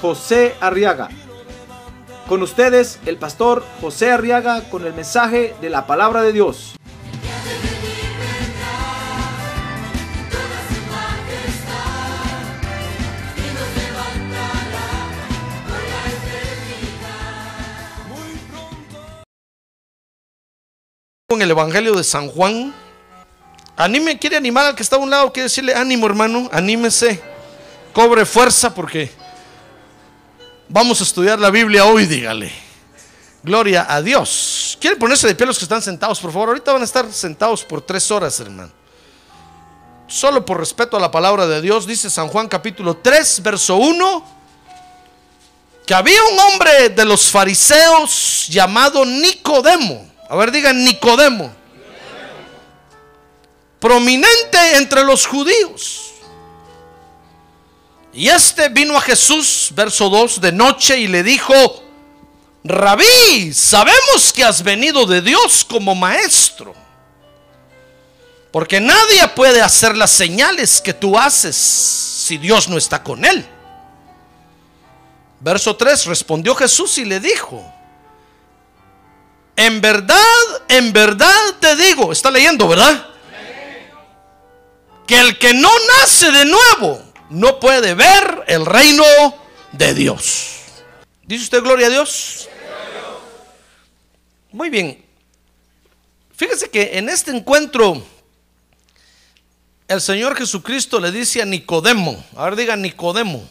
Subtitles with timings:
[0.00, 1.08] José Arriaga.
[2.28, 6.76] Con ustedes, el pastor José Arriaga con el mensaje de la palabra de Dios.
[21.36, 22.74] en el Evangelio de San Juan.
[23.76, 27.20] Anime, quiere animar al que está a un lado, quiere decirle ánimo hermano, anímese,
[27.92, 29.10] cobre fuerza porque
[30.68, 32.52] vamos a estudiar la Biblia hoy, dígale.
[33.42, 34.76] Gloria a Dios.
[34.80, 36.48] ¿Quieren ponerse de pie los que están sentados, por favor?
[36.48, 38.72] Ahorita van a estar sentados por tres horas, hermano.
[40.08, 44.36] Solo por respeto a la palabra de Dios, dice San Juan capítulo 3, verso 1,
[45.84, 51.54] que había un hombre de los fariseos llamado Nicodemo a ver, digan Nicodemo.
[53.78, 56.05] Prominente entre los judíos.
[58.16, 61.52] Y este vino a Jesús, verso 2, de noche y le dijo,
[62.64, 66.74] Rabí, sabemos que has venido de Dios como maestro.
[68.50, 73.46] Porque nadie puede hacer las señales que tú haces si Dios no está con él.
[75.40, 77.70] Verso 3, respondió Jesús y le dijo,
[79.56, 80.16] en verdad,
[80.68, 83.08] en verdad te digo, está leyendo, ¿verdad?
[85.06, 85.70] Que el que no
[86.00, 89.04] nace de nuevo no puede ver el reino
[89.72, 90.56] de Dios.
[91.24, 92.48] ¿Dice usted gloria a Dios?
[94.52, 95.04] Muy bien.
[96.34, 98.02] Fíjese que en este encuentro
[99.88, 103.48] el Señor Jesucristo le dice a Nicodemo, a ver diga Nicodemo.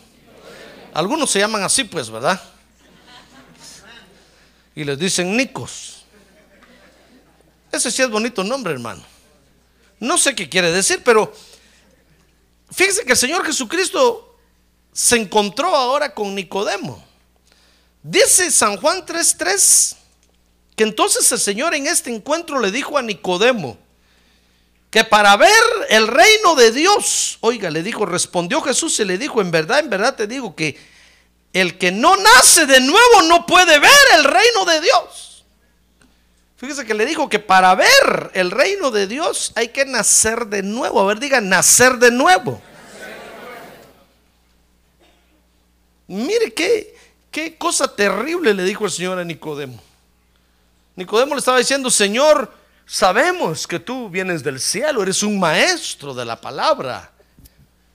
[0.94, 2.42] Algunos se llaman así pues, ¿verdad?
[4.76, 6.06] Y les dicen Nicos.
[7.72, 9.04] Ese sí es bonito nombre, hermano.
[10.00, 11.34] No sé qué quiere decir, pero
[12.72, 14.38] fíjese que el Señor Jesucristo
[14.94, 17.04] se encontró ahora con Nicodemo.
[18.02, 19.96] Dice San Juan 3:3
[20.76, 23.78] que entonces el Señor en este encuentro le dijo a Nicodemo
[24.90, 25.52] que para ver
[25.90, 29.90] el reino de Dios, oiga, le dijo, respondió Jesús y le dijo, en verdad, en
[29.90, 30.78] verdad te digo que
[31.52, 35.25] el que no nace de nuevo no puede ver el reino de Dios.
[36.66, 40.64] Fíjese que le dijo que para ver el reino de Dios hay que nacer de
[40.64, 41.00] nuevo.
[41.00, 42.60] A ver, diga, nacer de nuevo.
[46.08, 46.98] Mire qué,
[47.30, 49.80] qué cosa terrible le dijo el Señor a Nicodemo.
[50.96, 52.52] Nicodemo le estaba diciendo, Señor,
[52.84, 57.12] sabemos que tú vienes del cielo, eres un maestro de la palabra.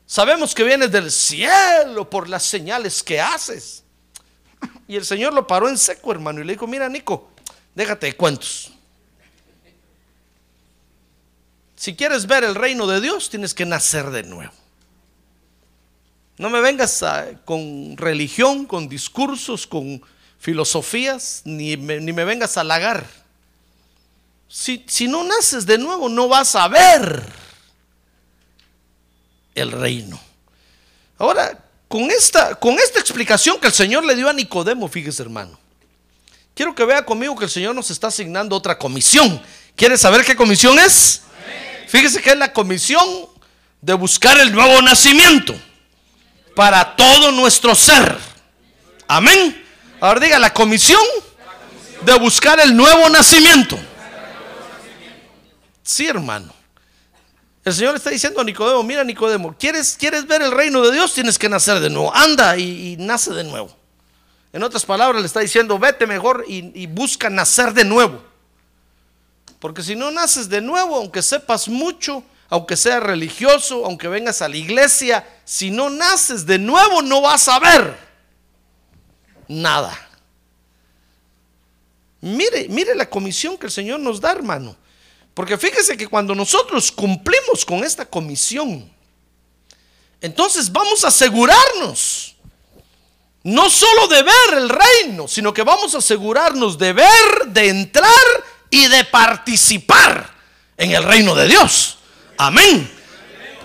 [0.07, 3.83] Sabemos que vienes del cielo por las señales que haces.
[4.87, 7.31] Y el Señor lo paró en seco, hermano, y le dijo, mira, Nico,
[7.75, 8.73] Déjate de cuentos.
[11.77, 14.53] Si quieres ver el reino de Dios, tienes que nacer de nuevo.
[16.37, 17.05] No me vengas
[17.45, 20.03] con religión, con discursos, con
[20.39, 23.07] filosofías, ni me, ni me vengas a halagar.
[24.49, 27.23] Si, si no naces de nuevo, no vas a ver
[29.55, 30.19] el reino.
[31.19, 35.60] Ahora, con esta, con esta explicación que el Señor le dio a Nicodemo, fíjese hermano,
[36.55, 39.41] Quiero que vea conmigo que el Señor nos está asignando otra comisión.
[39.77, 41.23] ¿Quiere saber qué comisión es?
[41.89, 43.09] Fíjese que es la comisión
[43.81, 45.55] de buscar el nuevo nacimiento
[46.55, 48.17] para todo nuestro ser.
[49.09, 49.65] Amén.
[50.01, 51.03] Ahora diga la comisión
[52.03, 53.79] de buscar el nuevo nacimiento.
[55.83, 56.53] Sí, hermano.
[57.65, 61.13] El Señor está diciendo a Nicodemo, mira Nicodemo, ¿quieres, ¿quieres ver el reino de Dios?
[61.13, 62.15] Tienes que nacer de nuevo.
[62.15, 63.80] Anda y nace de nuevo.
[64.53, 68.23] En otras palabras, le está diciendo, vete mejor y, busca nacer de nuevo.
[69.61, 74.49] Porque si no naces de nuevo, aunque sepas mucho, aunque seas religioso, aunque vengas a
[74.49, 77.97] la iglesia, si no naces de nuevo no vas a ver
[79.47, 79.97] nada.
[82.21, 84.77] Mire, mire la comisión que el Señor nos da, hermano.
[85.35, 88.91] Porque fíjese que cuando nosotros cumplimos con esta comisión,
[90.21, 92.30] entonces vamos a asegurarnos
[93.43, 98.11] no solo de ver el reino, sino que vamos a asegurarnos de ver, de entrar
[98.69, 100.31] y de participar
[100.77, 101.99] en el reino de Dios.
[102.37, 102.91] Amén.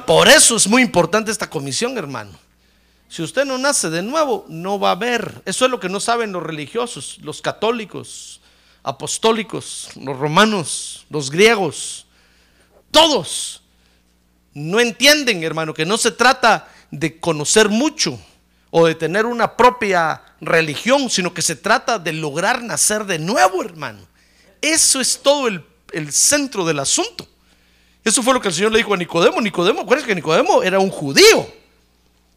[0.06, 2.32] Por eso es muy importante esta comisión, hermano.
[3.10, 5.42] Si usted no nace de nuevo, no va a haber.
[5.46, 8.42] Eso es lo que no saben los religiosos, los católicos,
[8.84, 12.06] apostólicos, los romanos, los griegos.
[12.92, 13.62] Todos
[14.54, 18.20] no entienden, hermano, que no se trata de conocer mucho
[18.78, 23.64] o de tener una propia religión, sino que se trata de lograr nacer de nuevo,
[23.64, 24.06] hermano.
[24.62, 25.64] Eso es todo el,
[25.94, 27.26] el centro del asunto.
[28.04, 29.40] Eso fue lo que el Señor le dijo a Nicodemo.
[29.40, 31.48] Nicodemo, acuérdense que Nicodemo era un judío.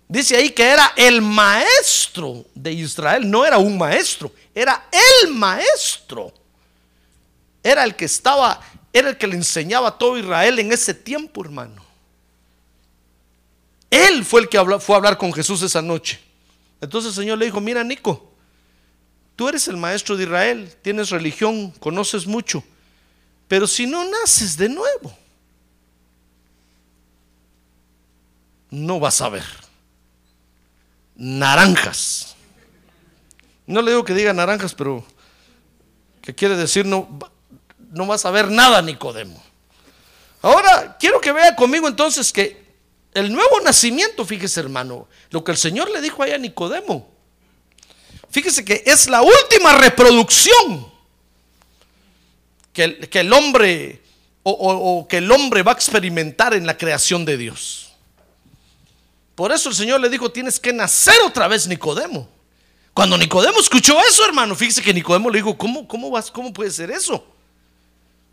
[0.06, 3.28] Dice ahí que era el maestro de Israel.
[3.28, 4.86] No era un maestro, era
[5.24, 6.32] el maestro.
[7.64, 8.60] Era el que estaba,
[8.92, 11.84] era el que le enseñaba a todo Israel en ese tiempo, hermano.
[13.90, 16.27] Él fue el que fue a hablar con Jesús esa noche.
[16.80, 18.32] Entonces el Señor le dijo, mira Nico,
[19.36, 22.62] tú eres el maestro de Israel, tienes religión, conoces mucho,
[23.48, 25.16] pero si no naces de nuevo,
[28.70, 29.44] no vas a ver
[31.16, 32.36] naranjas.
[33.66, 35.04] No le digo que diga naranjas, pero
[36.22, 37.18] que quiere decir no,
[37.90, 39.42] no vas a ver nada, Nicodemo.
[40.40, 42.67] Ahora, quiero que vea conmigo entonces que
[43.14, 47.10] el nuevo nacimiento, fíjese hermano, lo que el Señor le dijo ahí a Nicodemo,
[48.30, 50.92] fíjese que es la última reproducción
[52.72, 54.02] que el, que el hombre
[54.42, 57.92] o, o que el hombre va a experimentar en la creación de Dios.
[59.34, 62.28] Por eso el Señor le dijo, tienes que nacer otra vez, Nicodemo.
[62.92, 66.72] Cuando Nicodemo escuchó eso, hermano, fíjese que Nicodemo le dijo, ¿cómo, cómo, vas, cómo puede
[66.72, 67.24] ser eso?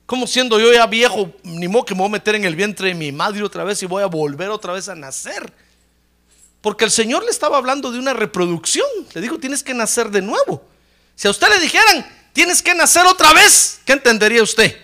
[0.06, 2.90] ¿Cómo siendo yo ya viejo, ni modo que me voy a meter en el vientre
[2.90, 5.52] de mi madre otra vez y voy a volver otra vez a nacer?
[6.62, 8.88] Porque el Señor le estaba hablando de una reproducción.
[9.14, 10.64] Le dijo, tienes que nacer de nuevo.
[11.16, 14.76] Si a usted le dijeran, tienes que nacer otra vez, ¿qué entendería usted?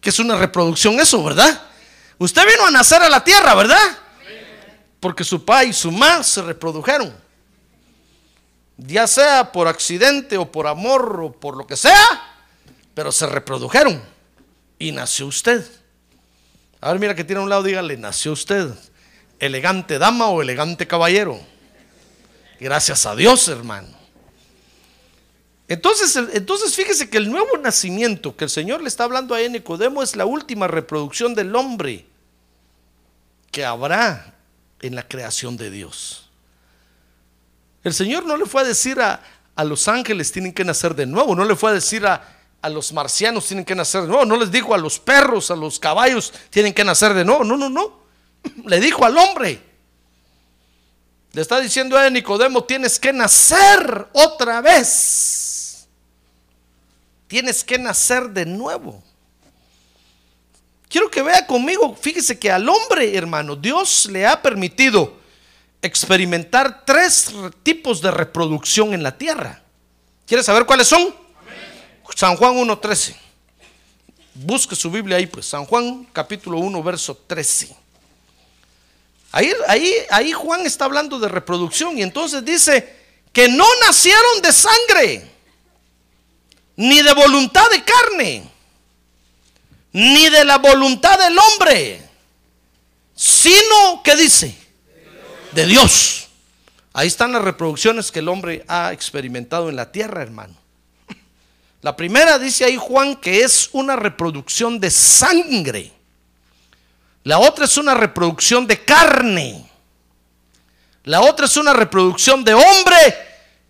[0.00, 1.68] Que es una reproducción eso, ¿verdad?
[2.18, 3.98] Usted vino a nacer a la tierra, ¿verdad?
[5.02, 7.12] porque su padre y su madre se reprodujeron.
[8.76, 12.31] Ya sea por accidente o por amor o por lo que sea,
[12.94, 14.02] pero se reprodujeron.
[14.78, 15.64] Y nació usted.
[16.80, 18.68] A ver, mira que tiene a un lado, dígale, nació usted.
[19.38, 21.40] Elegante dama o elegante caballero.
[22.58, 23.88] Gracias a Dios, hermano.
[25.68, 30.02] Entonces, entonces fíjese que el nuevo nacimiento que el Señor le está hablando a Nicodemo
[30.02, 32.04] es la última reproducción del hombre
[33.50, 34.34] que habrá
[34.80, 36.28] en la creación de Dios.
[37.84, 39.22] El Señor no le fue a decir a,
[39.64, 42.92] los ángeles tienen que nacer de nuevo, no le fue a decir a, a los
[42.92, 46.32] marcianos tienen que nacer de nuevo, no les dijo a los perros, a los caballos
[46.48, 47.98] tienen que nacer de nuevo, no, no, no,
[48.64, 49.60] le dijo al hombre.
[51.32, 55.88] Le está diciendo a Nicodemo, tienes que nacer otra vez.
[57.26, 59.02] Tienes que nacer de nuevo.
[60.88, 65.16] Quiero que vea conmigo, fíjese que al hombre, hermano, Dios le ha permitido
[65.80, 67.32] experimentar tres
[67.62, 69.62] tipos de reproducción en la tierra.
[70.26, 71.21] ¿Quiere saber cuáles son?
[72.14, 73.14] San Juan 1.13.
[74.34, 75.46] Busque su Biblia ahí, pues.
[75.46, 77.76] San Juan capítulo 1, verso 13.
[79.32, 83.00] Ahí, ahí, ahí Juan está hablando de reproducción y entonces dice
[83.32, 85.30] que no nacieron de sangre,
[86.76, 88.52] ni de voluntad de carne
[89.92, 92.02] ni de la voluntad del hombre,
[93.14, 94.56] sino que dice,
[95.52, 96.28] de Dios.
[96.94, 100.54] Ahí están las reproducciones que el hombre ha experimentado en la tierra, hermano.
[101.82, 105.92] La primera dice ahí Juan que es una reproducción de sangre.
[107.24, 109.68] La otra es una reproducción de carne.
[111.04, 113.16] La otra es una reproducción de hombre.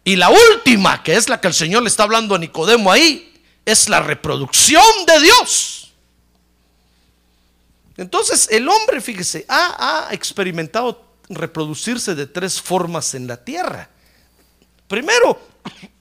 [0.04, 3.32] Y la última, que es la que el Señor le está hablando a Nicodemo ahí,
[3.64, 5.92] es la reproducción de Dios.
[7.96, 13.88] Entonces el hombre, fíjese, ha, experimentado reproducirse de tres formas en la tierra.
[14.86, 15.40] Primero,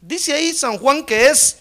[0.02, 1.61] dice ahí San Juan que es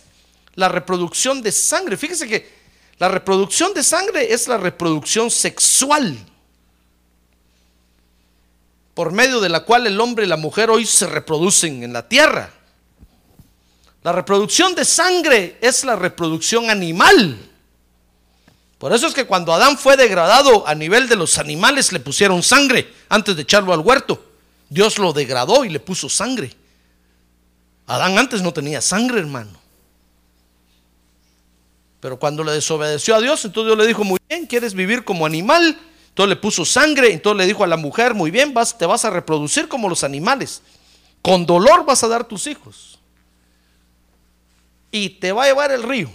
[0.60, 1.96] la reproducción de sangre.
[1.96, 2.60] Fíjese que
[2.98, 6.18] la reproducción de sangre es la reproducción sexual,
[8.94, 12.06] por medio de la cual el hombre y la mujer hoy se reproducen en la
[12.06, 12.50] tierra.
[14.02, 17.38] La reproducción de sangre es la reproducción animal.
[18.78, 22.42] Por eso es que cuando Adán fue degradado a nivel de los animales le pusieron
[22.42, 24.22] sangre antes de echarlo al huerto.
[24.68, 26.54] Dios lo degradó y le puso sangre.
[27.86, 29.59] Adán antes no tenía sangre, hermano.
[32.00, 35.26] Pero cuando le desobedeció a Dios, entonces Dios le dijo, muy bien, ¿quieres vivir como
[35.26, 35.78] animal?
[36.08, 39.04] Entonces le puso sangre, entonces le dijo a la mujer, muy bien, vas, te vas
[39.04, 40.62] a reproducir como los animales.
[41.22, 42.98] Con dolor vas a dar tus hijos.
[44.90, 46.10] Y te va a llevar el río.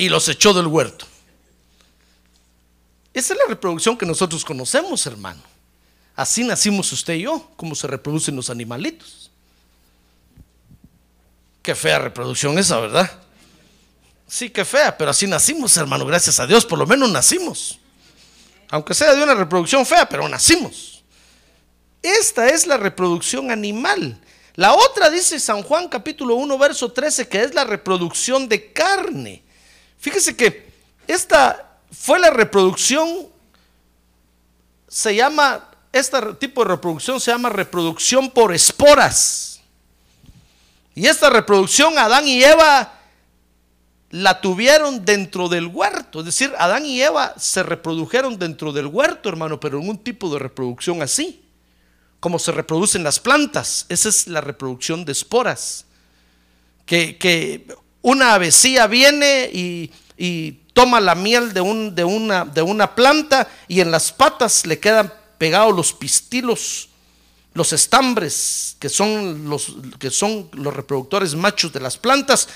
[0.00, 1.04] y los echó del huerto.
[3.12, 5.42] Esa es la reproducción que nosotros conocemos, hermano.
[6.16, 9.29] Así nacimos usted y yo, como se reproducen los animalitos.
[11.62, 13.10] Qué fea reproducción esa, ¿verdad?
[14.26, 17.78] Sí, qué fea, pero así nacimos, hermano, gracias a Dios, por lo menos nacimos.
[18.70, 21.02] Aunque sea de una reproducción fea, pero nacimos.
[22.02, 24.18] Esta es la reproducción animal.
[24.54, 29.42] La otra dice San Juan capítulo 1, verso 13, que es la reproducción de carne.
[29.98, 30.70] Fíjese que
[31.06, 33.28] esta fue la reproducción,
[34.86, 39.49] se llama, este tipo de reproducción se llama reproducción por esporas.
[40.94, 42.94] Y esta reproducción Adán y Eva
[44.10, 46.20] la tuvieron dentro del huerto.
[46.20, 50.32] Es decir, Adán y Eva se reprodujeron dentro del huerto, hermano, pero en un tipo
[50.32, 51.42] de reproducción así,
[52.18, 53.86] como se reproducen las plantas.
[53.88, 55.86] Esa es la reproducción de esporas.
[56.84, 57.66] Que,
[58.02, 59.92] una avecilla viene y,
[60.72, 66.89] toma la miel de una planta y en las patas le quedan pegados los pistilos,
[67.54, 72.48] los estambres, que son los, que son los reproductores machos de las plantas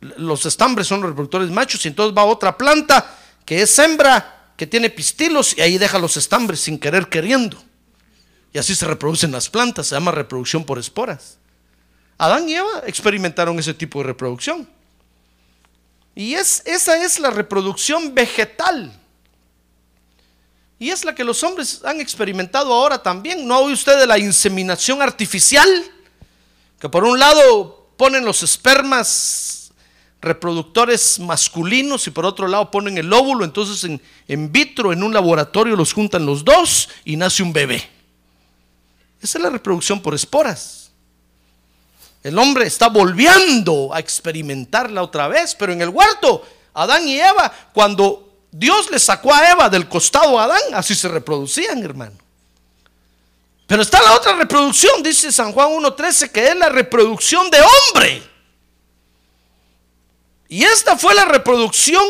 [0.00, 4.66] los estambres son los reproductores machos y entonces va otra planta que es hembra, que
[4.66, 7.62] tiene pistilos y ahí deja los estambres sin querer queriendo.
[8.52, 11.38] Y así se reproducen las plantas, se llama reproducción por esporas.
[12.18, 14.68] Adán y Eva experimentaron ese tipo de reproducción.
[16.14, 18.98] Y es, esa es la reproducción vegetal.
[20.78, 23.46] Y es la que los hombres han experimentado ahora también.
[23.46, 25.68] ¿No oye usted de la inseminación artificial?
[26.78, 29.70] Que por un lado ponen los espermas
[30.20, 35.14] reproductores masculinos y por otro lado ponen el óvulo, entonces en, en, vitro, en un
[35.14, 37.88] laboratorio los juntan los dos y nace un bebé.
[39.22, 40.90] Esa es la reproducción por esporas.
[42.22, 47.52] El hombre está volviendo a experimentarla otra vez, pero en el huerto, Adán y Eva,
[47.72, 48.25] cuando
[48.58, 52.16] Dios le sacó a Eva del costado a Adán, así se reproducían, hermano.
[53.66, 58.22] Pero está la otra reproducción, dice San Juan 1.13, que es la reproducción de hombre.
[60.48, 62.02] Y esta fue la reproducción,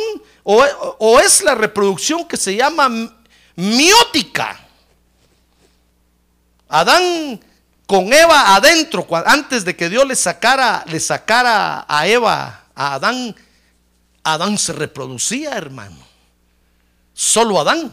[0.45, 2.91] o, es la reproducción que se llama
[3.57, 4.61] miótica.
[6.69, 7.41] Adán
[7.87, 13.35] con Eva adentro, antes de que Dios le sacara, le sacara a Eva, a Adán,
[14.23, 16.06] Adán se reproducía, hermano.
[17.17, 17.91] Solo Adán.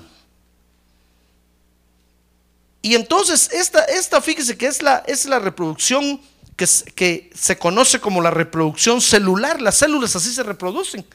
[2.82, 6.20] Y entonces, esta, esta fíjese que es la, es la reproducción
[6.58, 9.62] que, se conoce como la reproducción celular.
[9.62, 11.06] Las células así se reproducen.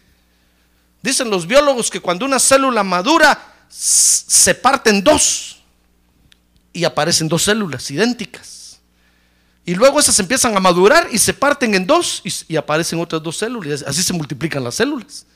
[1.02, 3.38] Dicen los biólogos que cuando una célula madura
[3.68, 5.62] se parte en dos
[6.72, 8.80] y aparecen dos células idénticas.
[9.66, 13.22] Y luego esas empiezan a madurar y se parten en dos y, y aparecen otras
[13.22, 13.84] dos células.
[13.86, 15.26] Así se multiplican las células.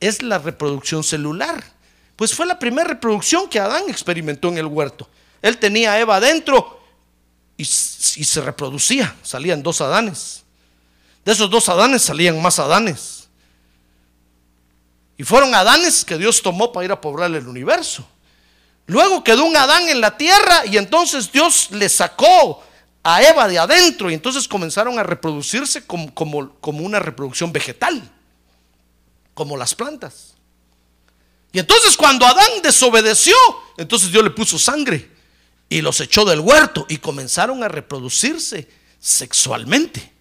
[0.00, 1.62] Es la reproducción celular.
[2.20, 5.08] Pues fue la primera reproducción que Adán experimentó en el huerto.
[5.40, 6.78] Él tenía a Eva adentro
[7.56, 10.42] y, se reproducía, salían dos Adanes.
[11.24, 13.26] De esos dos Adanes salían más Adanes.
[15.16, 18.06] Y fueron Adanes que Dios tomó para ir a poblar el universo.
[18.84, 22.62] Luego quedó un Adán en la tierra y entonces Dios le sacó
[23.02, 26.12] a Eva de adentro y entonces comenzaron a reproducirse como,
[26.64, 28.12] una reproducción vegetal,
[29.32, 30.34] como las plantas.
[31.52, 33.34] Y entonces cuando Adán desobedeció,
[33.76, 35.10] entonces Dios le puso sangre
[35.68, 40.12] y los echó del huerto y comenzaron a reproducirse sexualmente.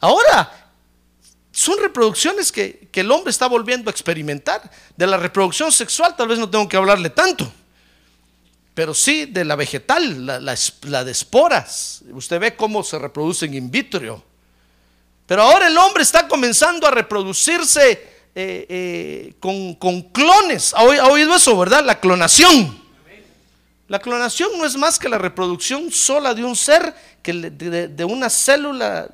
[0.00, 0.66] Ahora,
[1.52, 4.70] son reproducciones que, el hombre está volviendo a experimentar.
[4.96, 7.50] De la reproducción sexual tal vez no tengo que hablarle tanto,
[8.74, 12.02] pero sí de la vegetal, la, de esporas.
[12.10, 14.22] Usted ve cómo se reproducen in vitro.
[15.26, 20.74] Pero ahora el hombre está comenzando a reproducirse eh, eh, con, con, clones.
[20.74, 21.82] ¿Ha oído eso, verdad?
[21.82, 22.78] La clonación.
[23.88, 28.28] La clonación no es más que la reproducción sola de un ser que de, una
[28.28, 29.08] célula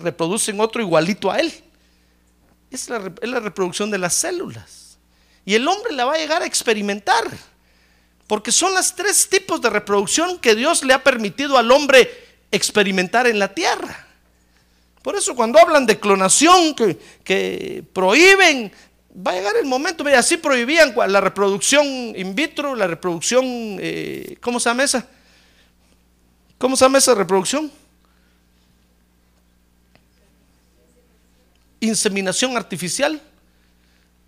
[0.00, 1.52] reproduce en otro igualito a él.
[2.70, 4.96] Es la, es la reproducción de las células.
[5.44, 7.24] Y el hombre la va a llegar a experimentar.
[8.28, 12.08] Porque son los tres tipos de reproducción que Dios le ha permitido al hombre
[12.52, 14.07] experimentar en la tierra.
[15.02, 18.72] Por eso cuando hablan de clonación, que, que prohíben
[19.26, 23.44] va a llegar el momento, mira, así prohibían la reproducción in vitro, la reproducción,
[23.80, 25.08] eh, ¿cómo se llama esa?
[26.58, 27.70] ¿Cómo se llama esa reproducción?
[31.80, 33.20] Inseminación artificial.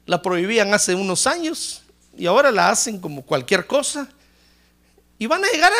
[0.07, 1.83] La prohibían hace unos años
[2.17, 4.09] y ahora la hacen como cualquier cosa.
[5.21, 5.71] Y van a llegar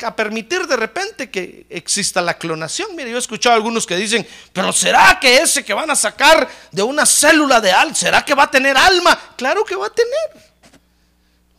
[0.00, 2.94] a, permitir de repente que exista la clonación.
[2.94, 5.96] Mire, yo he escuchado a algunos que dicen, pero ¿será que ese que van a
[5.96, 9.18] sacar de una célula de alma, ¿será que va a tener alma?
[9.36, 10.52] Claro que va a tener.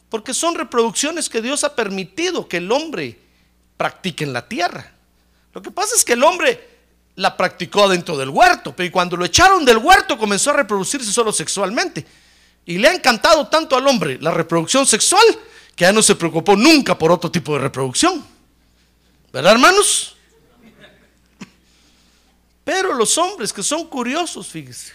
[0.08, 3.20] Porque son reproducciones que Dios ha permitido que el hombre
[3.76, 4.90] practique en la tierra.
[5.54, 6.66] Lo que pasa es que el hombre
[7.16, 11.34] la practicó dentro del huerto, pero cuando lo echaron del huerto comenzó a reproducirse solo
[11.34, 12.06] sexualmente.
[12.66, 15.26] Y le ha encantado tanto al hombre la reproducción sexual
[15.82, 18.24] que ya no se preocupó nunca por otro tipo de reproducción.
[19.34, 20.16] ¿Verdad, hermanos?
[22.64, 24.94] Pero los hombres que son curiosos, fíjense,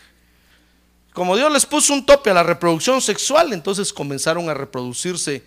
[1.13, 5.43] como Dios les puso un tope a la reproducción sexual, entonces comenzaron a reproducirse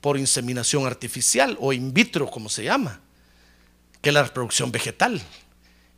[0.00, 2.98] por inseminación artificial o in vitro, como se llama,
[4.00, 5.20] que es la reproducción vegetal.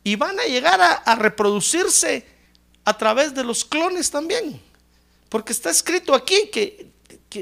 [0.03, 2.27] Y van a llegar a, a reproducirse
[2.83, 4.61] a través de los clones también.
[5.29, 6.93] Porque está escrito aquí que,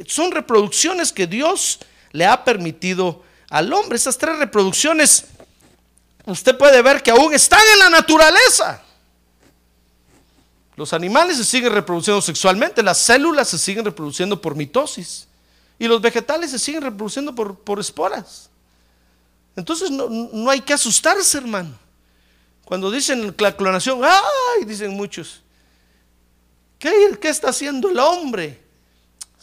[0.07, 1.79] son reproducciones que Dios
[2.11, 3.95] le ha permitido al hombre.
[3.95, 5.25] Esas tres reproducciones,
[6.25, 8.81] usted puede ver que aún están en la naturaleza.
[10.75, 15.27] Los animales se siguen reproduciendo sexualmente, las células se siguen reproduciendo por mitosis
[15.77, 18.49] y los vegetales se siguen reproduciendo por, por esporas.
[19.55, 21.77] Entonces no, no hay que asustarse, hermano.
[22.65, 24.65] Cuando dicen la clonación, ¡ay!
[24.65, 25.41] Dicen muchos.
[26.79, 28.62] ¿Qué, ¿Qué, está haciendo el hombre?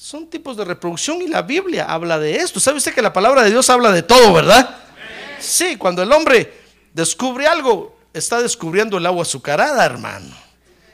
[0.00, 2.59] Son tipos de reproducción y la Biblia habla de esto.
[2.59, 4.78] ¿Sabe usted que la palabra de Dios habla de todo, verdad?
[5.38, 6.59] Sí, cuando el hombre
[6.95, 10.35] descubre algo, está descubriendo el agua azucarada, hermano.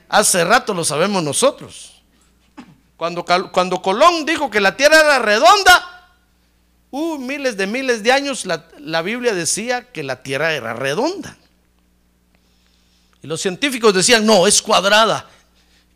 [0.09, 2.03] Hace rato lo sabemos nosotros.
[2.97, 6.11] Cuando, cuando Colón dijo que la tierra era redonda,
[6.91, 11.37] uh, miles de miles de años la, la Biblia decía que la tierra era redonda.
[13.23, 15.31] Y los científicos decían, no, es cuadrada.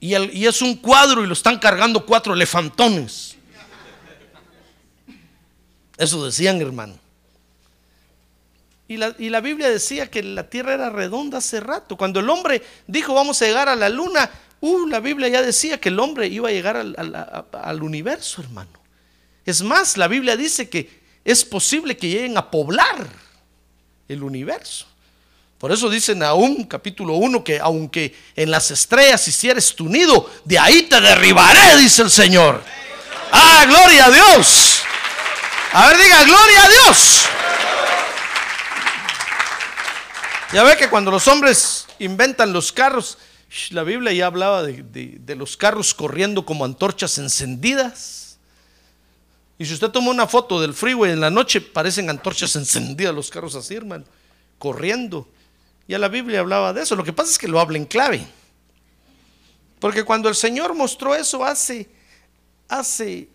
[0.01, 3.37] Y, el, y, es un cuadro y lo están cargando cuatro elefantones.
[5.99, 6.99] Eso decían, hermano.
[8.89, 11.97] Y la, y la, Biblia decía que la tierra era redonda hace rato.
[11.97, 14.29] Cuando el hombre dijo vamos a llegar a la luna,
[14.61, 18.41] uh, la Biblia ya decía que el hombre iba a llegar al, al, al universo,
[18.43, 18.81] hermano.
[19.45, 23.07] Es más, la Biblia dice que es posible que lleguen a poblar
[24.09, 24.87] el universo.
[25.61, 30.59] Por eso dice Nahum capítulo 1 que aunque en las estrellas hicieres tu nido, de
[30.59, 32.65] ahí te derribaré, dice el Señor.
[33.31, 34.81] Ah, gloria a Dios.
[35.75, 37.21] A ver, diga, gloria a Dios.
[40.55, 43.19] Ya ve que cuando los hombres inventan los carros,
[43.69, 48.39] la Biblia ya hablaba de, de, de los carros corriendo como antorchas encendidas.
[49.59, 53.29] Y si usted toma una foto del freeway en la noche, parecen antorchas encendidas los
[53.29, 54.07] carros así, hermano,
[54.59, 55.29] corriendo.
[55.91, 56.95] Ya la Biblia hablaba de eso.
[56.95, 58.25] Lo que pasa es que lo habla en clave.
[59.81, 61.91] Porque cuando el Señor mostró eso hace,
[62.69, 63.29] hace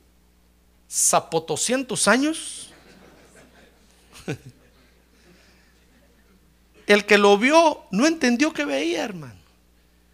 [0.89, 2.69] zapotoscientos años,
[6.87, 9.35] el que lo vio no entendió que veía, hermano.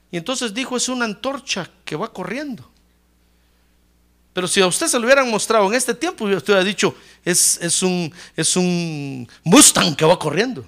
[0.10, 2.68] Y entonces dijo, es una antorcha que va corriendo.
[4.34, 7.60] Pero si a usted se lo hubieran mostrado en este tiempo, usted hubiera dicho, es,
[7.62, 10.66] es, un, es un Mustang que va corriendo.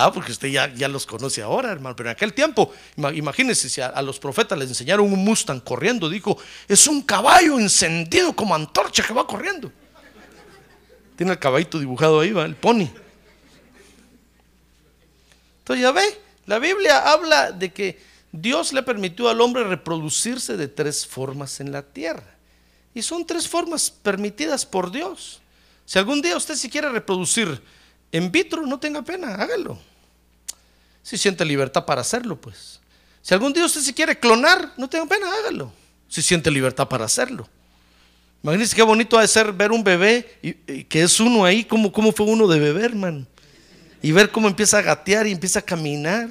[0.00, 1.96] Ah, porque usted ya, ya, los conoce ahora, hermano.
[1.96, 2.72] Pero en aquel tiempo,
[3.14, 8.32] imagínense, si a, los profetas les enseñaron un Mustang corriendo, dijo, es un caballo encendido
[8.32, 9.72] como antorcha que va corriendo.
[11.16, 12.44] Tiene el caballito dibujado ahí, ¿va?
[12.44, 12.88] el pony.
[15.58, 20.68] Entonces ya ve, la Biblia habla de que Dios le permitió al hombre reproducirse de
[20.68, 22.36] tres formas en la tierra.
[22.94, 25.40] Y son tres formas permitidas por Dios.
[25.86, 27.60] Si algún día usted se quiere reproducir
[28.12, 29.78] en vitro, no tenga pena, hágalo.
[31.02, 32.80] Si siente libertad para hacerlo, pues.
[33.22, 35.72] Si algún día usted se quiere clonar, no tenga pena, hágalo.
[36.08, 37.48] Si siente libertad para hacerlo.
[38.42, 40.52] Imagínense qué bonito ha de ser ver un bebé y,
[40.84, 43.26] que es uno ahí, como cómo fue uno de bebé, hermano.
[44.00, 46.30] Y ver cómo empieza a gatear y empieza a caminar.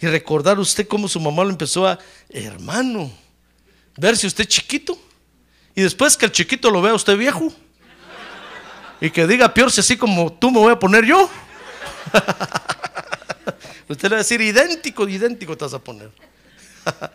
[0.00, 1.98] Y recordar usted cómo su mamá lo empezó a,
[2.28, 3.10] hermano,
[3.96, 4.98] verse usted chiquito.
[5.74, 7.52] Y después que el chiquito lo vea usted viejo.
[9.00, 11.30] Y que diga, peor si así como tú me voy a poner yo.
[13.88, 16.10] usted le va a decir, idéntico, idéntico te vas a poner.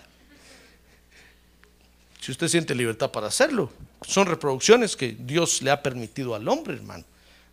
[2.21, 3.69] si usted siente libertad para hacerlo.
[4.07, 7.03] Son reproducciones que Dios le ha permitido al hombre, hermano.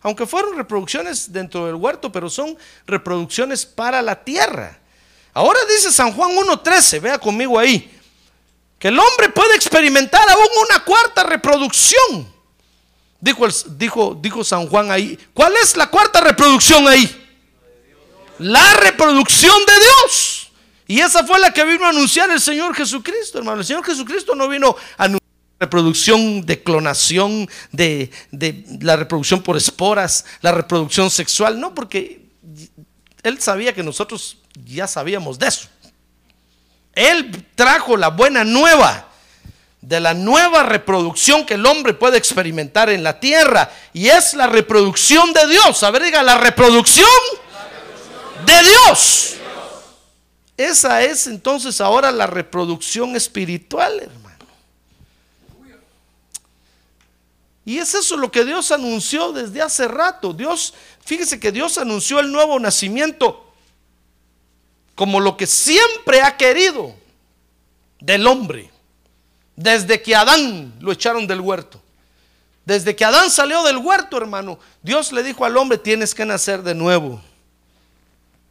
[0.01, 4.79] Aunque fueron reproducciones dentro del huerto, pero son reproducciones para la tierra.
[5.33, 7.99] Ahora dice San Juan 1.13, vea conmigo ahí,
[8.79, 12.40] que el hombre puede experimentar aún una cuarta reproducción.
[13.21, 17.17] Dijo, dijo, dijo San Juan ahí, ¿cuál es la cuarta reproducción ahí?
[18.39, 20.51] La reproducción de Dios.
[20.87, 23.61] Y esa fue la que vino a anunciar el Señor Jesucristo, hermano.
[23.61, 25.21] El Señor Jesucristo no vino a anunciar
[25.59, 32.25] reproducción de clonación, de, de la reproducción por esporas, la reproducción sexual, no, porque
[33.21, 35.69] él sabía que nosotros ya sabíamos de eso.
[36.93, 39.10] Él trajo la buena nueva
[39.81, 43.71] de la nueva reproducción que el hombre puede experimentar en la tierra.
[43.93, 45.81] Y es la reproducción de Dios.
[45.83, 47.07] A ver, diga, la reproducción,
[48.45, 49.35] de Dios.
[50.57, 54.21] Esa es entonces ahora la reproducción espiritual, hermano.
[57.63, 60.33] Y es eso lo que Dios anunció desde hace rato.
[60.33, 63.47] Dios, fíjese que Dios anunció el nuevo nacimiento
[64.95, 66.93] como lo que siempre ha querido
[67.99, 68.70] del hombre.
[69.55, 71.81] Desde que Adán lo echaron del huerto.
[72.65, 76.61] Desde que Adán salió del huerto, hermano, Dios le dijo al hombre, tienes que nacer
[76.61, 77.21] de nuevo.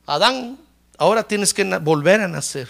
[0.07, 0.59] Adán,
[0.99, 2.69] ahora tienes que volver a nacer.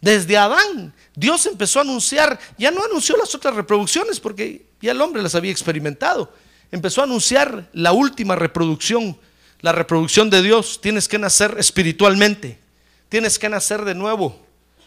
[0.00, 5.00] Desde Adán, Dios empezó a anunciar, ya no anunció las otras reproducciones porque ya el
[5.00, 6.32] hombre las había experimentado.
[6.70, 9.18] Empezó a anunciar la última reproducción,
[9.60, 10.80] la reproducción de Dios.
[10.80, 12.60] Tienes que nacer espiritualmente,
[13.08, 14.45] tienes que nacer de nuevo.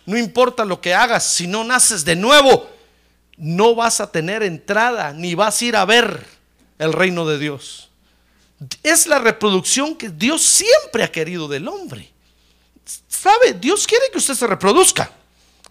[0.09, 2.67] No importa lo que hagas, si no naces de nuevo,
[3.37, 6.25] no vas a tener entrada ni vas a ir a ver
[6.79, 7.91] el reino de Dios.
[8.81, 12.11] Es la reproducción que Dios siempre ha querido del hombre.
[13.07, 13.53] ¿Sabe?
[13.53, 15.11] Dios quiere que usted se reproduzca.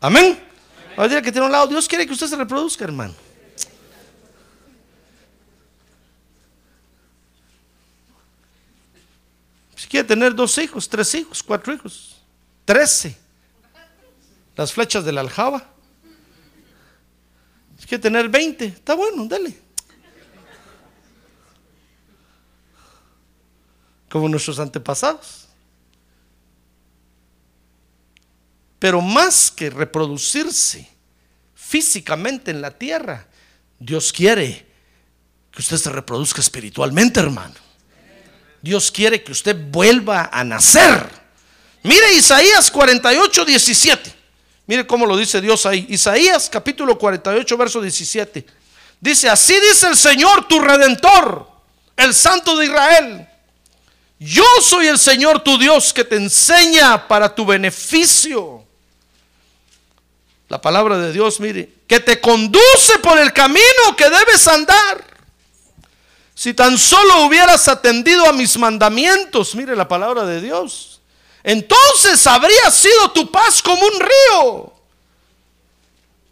[0.01, 0.41] Amén.
[0.95, 3.15] Que tiene un lado, Dios quiere que usted se reproduzca, hermano.
[9.75, 12.15] Si quiere tener dos hijos, tres hijos, cuatro hijos,
[12.65, 13.27] trece.
[14.59, 15.65] Las flechas de la aljaba.
[17.79, 19.57] Si quiere tener veinte, está bueno, dale.
[24.11, 25.47] Como nuestros antepasados.
[28.81, 30.89] Pero más que reproducirse
[31.55, 33.29] físicamente en la tierra,
[33.79, 34.67] Dios quiere
[35.53, 37.55] que usted se reproduzca espiritualmente, hermano.
[38.61, 41.09] Dios quiere que usted vuelva a nacer.
[41.85, 44.18] Mire Isaías 48, 17.
[44.69, 45.87] Mire cómo lo dice Dios ahí.
[45.89, 48.47] Isaías capítulo 48, verso 17.
[49.01, 51.49] Dice, así dice el Señor, tu redentor,
[51.97, 53.29] el Santo de Israel.
[54.21, 58.65] Yo soy el Señor tu Dios que te enseña para tu beneficio
[60.49, 65.05] la palabra de Dios, mire, que te conduce por el camino que debes andar.
[66.35, 70.98] Si tan solo hubieras atendido a mis mandamientos, mire la palabra de Dios,
[71.43, 74.73] entonces habría sido tu paz como un río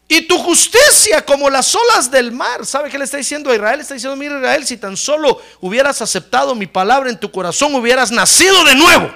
[0.09, 2.65] y tu justicia como las olas del mar.
[2.65, 3.81] ¿Sabe qué le está diciendo a Israel?
[3.81, 8.11] está diciendo, mire Israel, si tan solo hubieras aceptado mi palabra en tu corazón, hubieras
[8.11, 9.13] nacido de nuevo.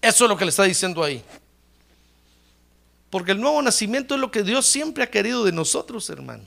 [0.00, 1.24] Eso es lo que le está diciendo ahí.
[3.10, 6.44] Porque el nuevo nacimiento es lo que Dios siempre ha querido de nosotros, hermano.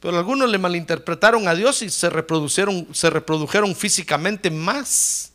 [0.00, 5.32] Pero algunos le malinterpretaron a Dios y se reprodujeron, se reprodujeron físicamente más.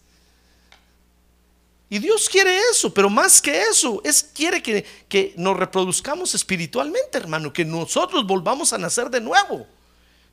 [1.91, 7.17] Y Dios quiere eso, pero más que eso, es quiere que, que nos reproduzcamos espiritualmente,
[7.17, 9.67] hermano, que nosotros volvamos a nacer de nuevo.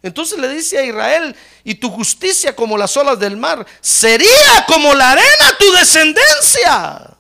[0.01, 4.95] Entonces le dice a Israel, y tu justicia como las olas del mar, sería como
[4.95, 7.17] la arena tu descendencia.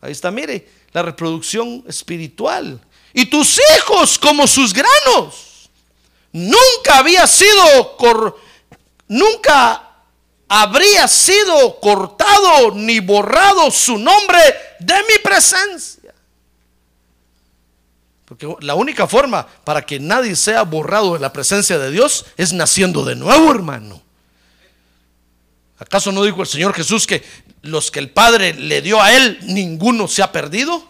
[0.00, 2.80] Ahí está, mire, la reproducción espiritual.
[3.12, 5.68] Y tus hijos como sus granos.
[6.32, 7.98] Nunca había sido,
[9.08, 9.91] nunca
[10.54, 14.38] habría sido cortado ni borrado su nombre
[14.80, 16.12] de mi presencia.
[18.26, 22.52] Porque la única forma para que nadie sea borrado de la presencia de Dios es
[22.52, 24.02] naciendo de nuevo, hermano.
[25.78, 27.24] ¿Acaso no dijo el Señor Jesús que
[27.62, 30.86] los que el Padre le dio a él, ninguno se ha perdido.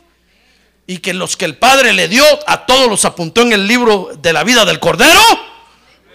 [0.89, 4.11] Y que los que el Padre le dio, a todos los apuntó en el libro
[4.21, 5.23] de la vida del Cordero.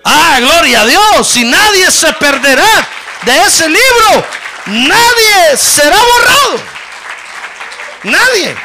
[0.03, 1.37] Ah, gloria a Dios.
[1.37, 2.89] Y nadie se perderá
[3.25, 4.25] de ese libro.
[4.67, 6.63] Nadie será borrado.
[8.03, 8.55] Nadie.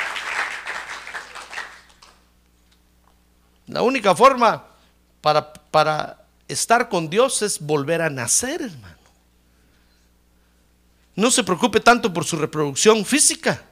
[3.68, 4.64] La única forma
[5.20, 8.96] para, para estar con Dios es volver a nacer, hermano.
[11.14, 13.62] No se preocupe tanto por su reproducción física.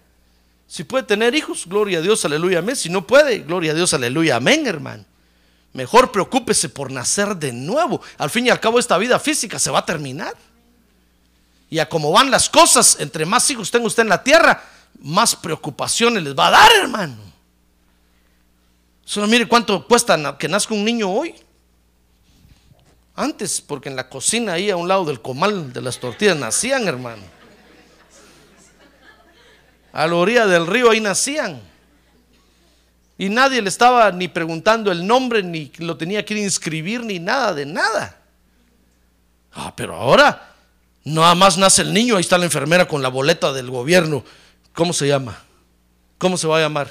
[0.66, 2.77] Si puede tener hijos, gloria a Dios, aleluya, amén.
[2.77, 5.05] Si no puede, gloria a Dios, aleluya, amén, hermano.
[5.73, 8.01] Mejor preocúpese por nacer de nuevo.
[8.19, 10.35] Al fin y al cabo esta vida física se va a terminar.
[11.71, 14.63] Y a cómo van las cosas, entre más hijos tenga usted en la tierra,
[14.99, 17.17] más preocupaciones les va a dar, hermano.
[19.05, 21.35] Solo mire cuánto cuesta que nazca un niño hoy.
[23.15, 26.87] Antes, porque en la cocina ahí a un lado del comal de las tortillas nacían,
[26.89, 27.23] hermano.
[29.93, 31.61] A la orilla del río ahí nacían.
[33.19, 37.53] Y nadie le estaba ni preguntando el nombre, ni lo tenía que inscribir, ni nada
[37.53, 38.17] de nada.
[39.53, 40.50] Ah, pero ahora,
[41.05, 44.25] nada más nace el niño, ahí está la enfermera con la boleta del gobierno.
[44.75, 45.43] ¿Cómo se llama?
[46.19, 46.91] ¿Cómo se va a llamar?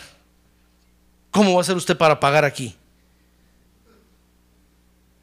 [1.32, 2.76] ¿Cómo va a ser usted para pagar aquí?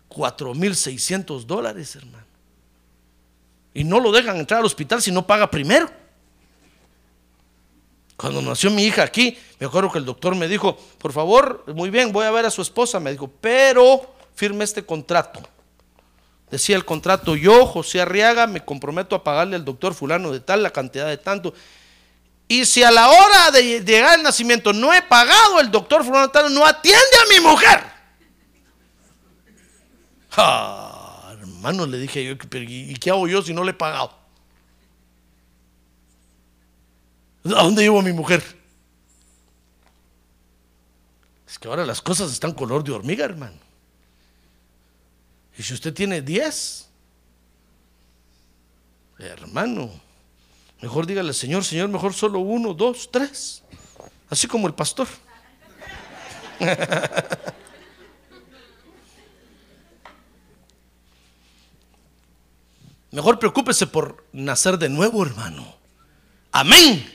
[0.08, 2.24] 4.600 dólares, hermano.
[3.74, 5.90] Y no lo dejan entrar al hospital si no paga primero.
[8.16, 11.90] Cuando nació mi hija aquí, me acuerdo que el doctor me dijo, por favor, muy
[11.90, 12.98] bien, voy a ver a su esposa.
[12.98, 15.40] Me dijo, pero firme este contrato.
[16.50, 20.62] Decía el contrato, yo, José Arriaga, me comprometo a pagarle al doctor fulano de tal
[20.62, 21.52] la cantidad de tanto.
[22.48, 26.28] Y si a la hora de llegar al nacimiento no he pagado, el doctor fulano
[26.28, 27.84] de tal no atiende a mi mujer.
[30.36, 34.12] Ah, hermano, le dije yo, ¿y qué hago yo si no le he pagado?
[37.44, 38.42] ¿A dónde llevo a mi mujer?
[41.48, 43.65] Es que ahora las cosas están color de hormiga, hermano.
[45.58, 46.88] Y si usted tiene 10,
[49.18, 49.90] hermano,
[50.80, 53.62] mejor dígale, Señor, Señor, mejor solo uno, dos, tres.
[54.28, 55.08] Así como el pastor.
[63.16, 65.74] Mejor preocúpese por nacer de nuevo, hermano.
[66.52, 67.10] Amén.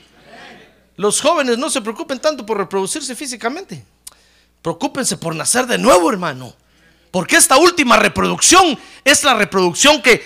[0.96, 3.84] Los jóvenes no se preocupen tanto por reproducirse físicamente.
[4.62, 6.56] Preocúpense por nacer de nuevo, hermano.
[7.12, 10.24] Porque esta última reproducción es la reproducción que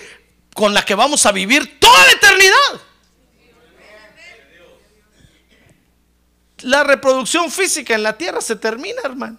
[0.55, 2.81] con la que vamos a vivir toda la eternidad.
[6.61, 9.37] La reproducción física en la tierra se termina, hermano.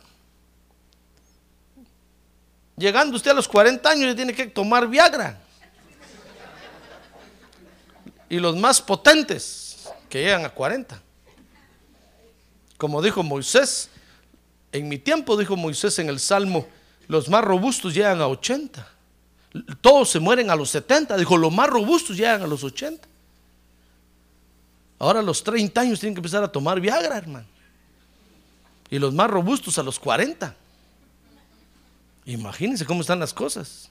[2.76, 5.40] Llegando usted a los 40 años, tiene que tomar Viagra.
[8.28, 11.02] Y los más potentes que llegan a 40.
[12.76, 13.88] Como dijo Moisés,
[14.70, 16.68] en mi tiempo dijo Moisés en el Salmo,
[17.08, 18.86] los más robustos llegan a 80.
[19.80, 21.16] Todos se mueren a los 70.
[21.16, 23.08] Dijo, los más robustos llegan a los 80.
[24.98, 27.46] Ahora a los 30 años tienen que empezar a tomar Viagra, hermano.
[28.90, 30.54] Y los más robustos a los 40.
[32.26, 33.88] Imagínense cómo están las cosas.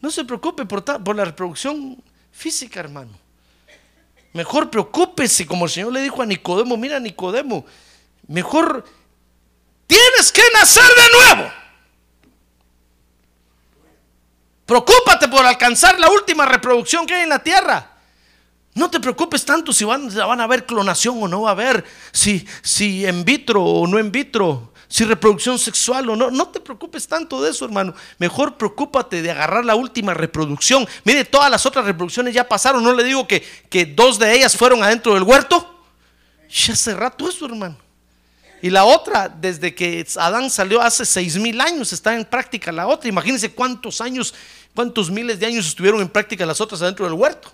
[0.00, 3.12] No se preocupe por, por la reproducción física, hermano.
[4.32, 7.64] Mejor preocúpese, como el Señor le dijo a Nicodemo, mira Nicodemo,
[8.28, 8.84] Mejor
[9.86, 11.52] tienes que nacer de nuevo.
[14.66, 17.92] Preocúpate por alcanzar la última reproducción que hay en la tierra.
[18.74, 21.84] No te preocupes tanto si van, van a haber clonación o no va a haber,
[22.12, 26.30] si, si en vitro o no en vitro, si reproducción sexual o no.
[26.30, 27.94] No te preocupes tanto de eso, hermano.
[28.18, 30.86] Mejor preocúpate de agarrar la última reproducción.
[31.04, 32.84] Mire, todas las otras reproducciones ya pasaron.
[32.84, 35.84] No le digo que, que dos de ellas fueron adentro del huerto.
[36.50, 37.85] Ya hace rato eso, hermano.
[38.62, 42.86] Y la otra, desde que Adán salió hace seis mil años, está en práctica la
[42.86, 43.08] otra.
[43.08, 44.34] Imagínense cuántos años,
[44.74, 47.52] cuántos miles de años estuvieron en práctica las otras adentro del huerto.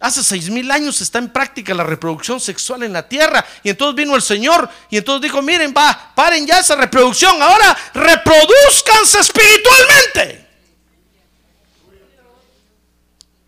[0.00, 3.44] Hace seis mil años está en práctica la reproducción sexual en la tierra.
[3.62, 7.40] Y entonces vino el Señor y entonces dijo, miren, va, paren ya esa reproducción.
[7.42, 10.48] Ahora reproduzcanse espiritualmente.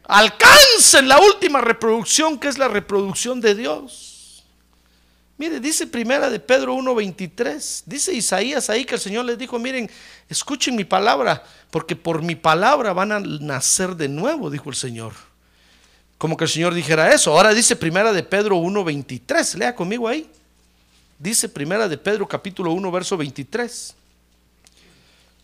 [0.05, 4.12] Alcancen la última reproducción que es la reproducción de Dios.
[5.42, 9.90] Mire, dice primera de Pedro 1.23, dice Isaías ahí que el Señor les dijo, miren,
[10.28, 15.14] escuchen mi palabra, porque por mi palabra van a nacer de nuevo, dijo el Señor.
[16.16, 17.33] Como que el Señor dijera eso.
[17.33, 20.31] Ahora dice primera de Pedro 1.23, lea conmigo ahí.
[21.18, 23.96] Dice primera de Pedro capítulo 1, verso 23.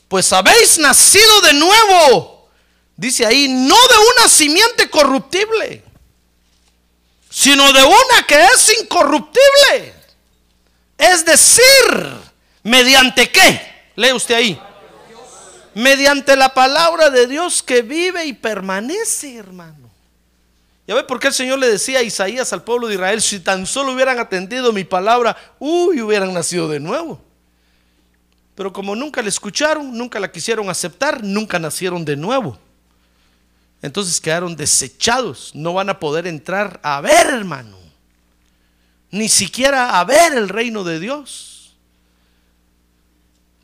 [0.06, 2.48] Pues habéis nacido de nuevo,
[2.96, 5.88] dice ahí, no de una simiente corruptible
[7.38, 9.94] sino de una que es incorruptible.
[10.98, 11.62] Es decir,
[12.64, 13.92] ¿mediante qué?
[13.94, 14.61] Lee usted ahí.
[15.72, 19.88] Mediante la palabra de Dios que vive y permanece, hermano.
[20.88, 23.38] ¿Ya ve por qué el Señor le decía a Isaías al pueblo de Israel, si
[23.38, 27.22] tan solo hubieran atendido mi palabra, uy, hubieran nacido de nuevo?
[28.57, 32.59] Pero como nunca la escucharon, nunca la quisieron aceptar, nunca nacieron de nuevo.
[33.83, 35.53] Entonces quedaron desechados.
[35.55, 37.77] No van a poder entrar a ver, hermano.
[39.11, 41.75] Ni siquiera a ver el reino de Dios.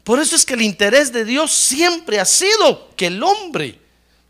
[0.05, 3.81] Por eso es que el interés de Dios siempre ha sido que el hombre,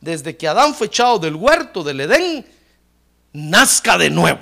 [0.00, 2.46] desde que Adán fue echado del huerto del Edén,
[3.32, 4.40] nazca de nuevo.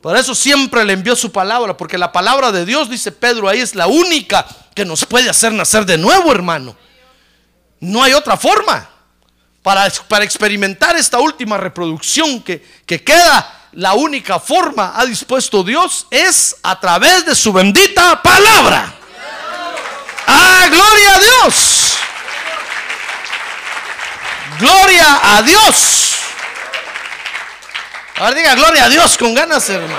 [0.00, 3.60] Por eso siempre le envió su palabra, porque la palabra de Dios, dice Pedro, ahí
[3.60, 6.76] es la única que nos puede hacer nacer de nuevo, hermano.
[7.80, 8.93] No hay otra forma
[9.64, 9.86] para,
[10.22, 16.78] experimentar esta última reproducción que, que queda, la única forma ha dispuesto Dios es a
[16.78, 18.94] través de su bendita palabra.
[20.26, 21.94] ¡Ah, gloria a Dios!
[24.60, 26.14] ¡Gloria a Dios!
[28.16, 29.96] Ahora diga gloria a Dios con ganas, hermano.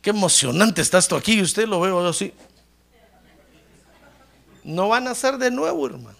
[0.00, 1.42] qué emocionante está esto aquí.
[1.42, 2.32] Usted lo veo así.
[4.64, 6.16] No van a ser de nuevo, hermano.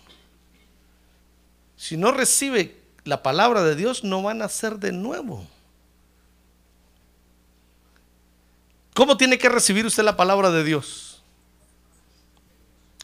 [1.77, 5.47] Si no recibe la palabra de Dios, no van a ser de nuevo.
[8.95, 11.23] ¿Cómo tiene que recibir usted la palabra de Dios?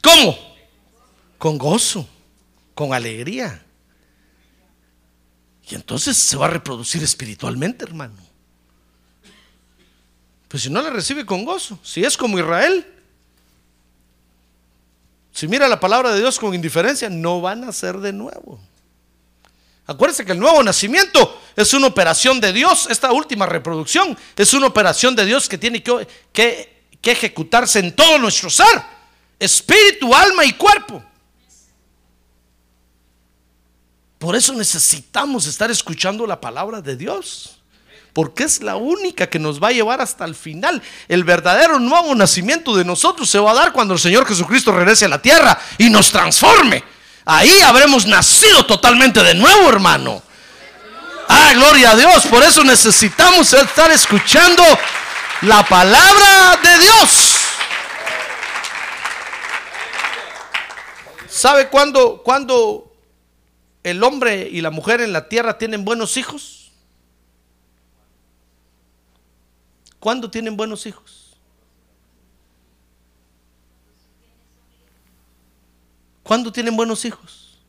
[0.01, 0.37] ¿Cómo?
[1.37, 2.07] Con gozo,
[2.73, 3.65] con alegría.
[5.69, 8.15] Y entonces se va a reproducir espiritualmente, hermano.
[10.47, 12.85] Pues si no la recibe con gozo, si es como Israel,
[15.31, 18.59] si mira la palabra de Dios con indiferencia, no van a ser de nuevo.
[19.87, 22.87] Acuérdense que el nuevo nacimiento es una operación de Dios.
[22.89, 27.95] Esta última reproducción es una operación de Dios que tiene que, que, que ejecutarse en
[27.95, 28.81] todo nuestro ser,
[29.39, 31.03] espíritu, alma y cuerpo.
[34.19, 37.60] Por eso necesitamos estar escuchando la palabra de Dios.
[38.13, 40.81] Porque es la única que nos va a llevar hasta el final.
[41.07, 45.05] El verdadero nuevo nacimiento de nosotros se va a dar cuando el Señor Jesucristo regrese
[45.05, 46.83] a la tierra y nos transforme.
[47.23, 50.21] Ahí habremos nacido totalmente de nuevo, hermano.
[51.29, 52.25] Ah, gloria a Dios.
[52.27, 54.63] Por eso necesitamos estar escuchando
[55.41, 57.37] la palabra de Dios.
[61.29, 62.93] ¿Sabe cuándo, cuándo
[63.83, 66.60] el hombre y la mujer en la tierra tienen buenos hijos?
[70.01, 71.37] ¿Cuándo tienen buenos hijos?
[76.23, 77.59] ¿Cuándo tienen buenos hijos?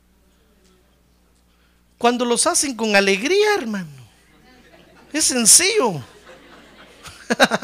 [1.99, 3.87] Cuando los hacen con alegría, hermano.
[5.13, 6.03] Es sencillo.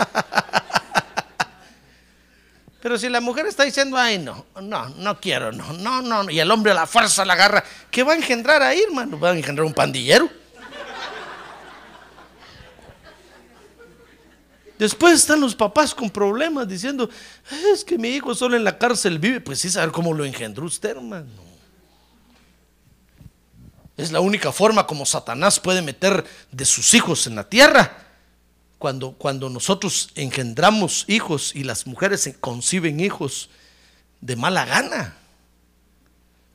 [2.79, 6.39] Pero si la mujer está diciendo, ay, no, no, no quiero, no, no, no, y
[6.39, 9.19] el hombre a la fuerza la agarra, ¿qué va a engendrar ahí, hermano?
[9.19, 10.29] Va a engendrar un pandillero.
[14.79, 17.09] Después están los papás con problemas diciendo,
[17.73, 19.41] es que mi hijo solo en la cárcel vive.
[19.41, 21.27] Pues sí, saber cómo lo engendró usted, hermano.
[23.97, 28.05] Es la única forma como Satanás puede meter de sus hijos en la tierra
[28.77, 33.49] cuando, cuando nosotros engendramos hijos y las mujeres conciben hijos
[34.21, 35.18] de mala gana.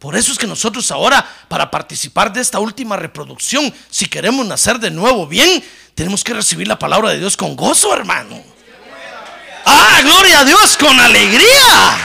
[0.05, 4.79] Por eso es que nosotros ahora, para participar de esta última reproducción, si queremos nacer
[4.79, 5.65] de nuevo bien,
[5.95, 8.39] tenemos que recibir la palabra de Dios con gozo, hermano.
[9.65, 11.97] Ah, gloria a Dios, con alegría.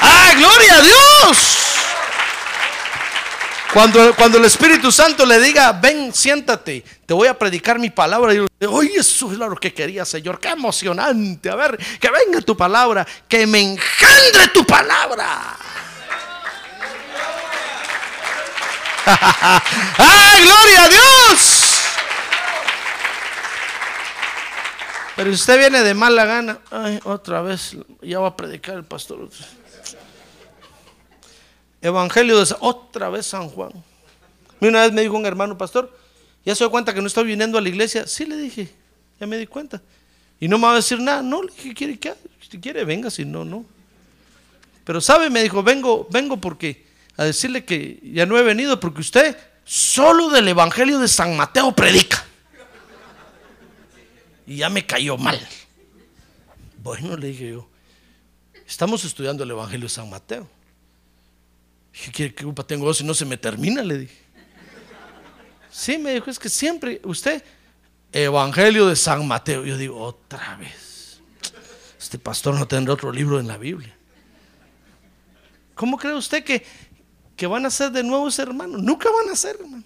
[0.00, 1.56] Ah, gloria a Dios.
[3.72, 8.34] Cuando, cuando el Espíritu Santo le diga, ven, siéntate, te voy a predicar mi palabra.
[8.34, 10.38] Y oye, eso es lo que quería, Señor.
[10.38, 11.48] Qué emocionante.
[11.48, 15.56] A ver, que venga tu palabra, que me engendre tu palabra.
[19.98, 21.76] ¡Ay, gloria a Dios!
[25.14, 26.58] Pero si usted viene de mala gana,
[27.04, 29.28] otra vez, ya va a predicar el pastor.
[31.80, 33.70] Evangelio de otra vez San Juan.
[34.60, 35.96] Una vez me dijo un hermano pastor,
[36.44, 38.06] ¿ya se dio cuenta que no estoy viniendo a la iglesia?
[38.06, 38.68] Sí, le dije,
[39.20, 39.80] ya me di cuenta.
[40.40, 41.22] Y no me va a decir nada.
[41.22, 42.12] No, le dije, ¿quiere que
[42.50, 43.64] Si quiere, venga, si no, no.
[44.84, 46.85] Pero sabe, me dijo, vengo, vengo porque
[47.16, 51.74] a decirle que ya no he venido porque usted solo del Evangelio de San Mateo
[51.74, 52.24] predica.
[54.46, 55.40] Y ya me cayó mal.
[56.82, 57.68] Bueno, le dije yo,
[58.66, 60.48] estamos estudiando el Evangelio de San Mateo.
[62.12, 63.82] ¿Qué, culpa tengo si no se me termina?
[63.82, 64.16] Le dije.
[65.70, 67.42] Sí, me dijo, es que siempre usted,
[68.12, 69.64] Evangelio de San Mateo.
[69.64, 71.20] Yo digo, otra vez.
[71.98, 73.96] Este pastor no tendrá otro libro en la Biblia.
[75.74, 76.64] ¿Cómo cree usted que,
[77.36, 78.78] que van a ser de nuevo ese hermano?
[78.78, 79.84] Nunca van a ser, hermano.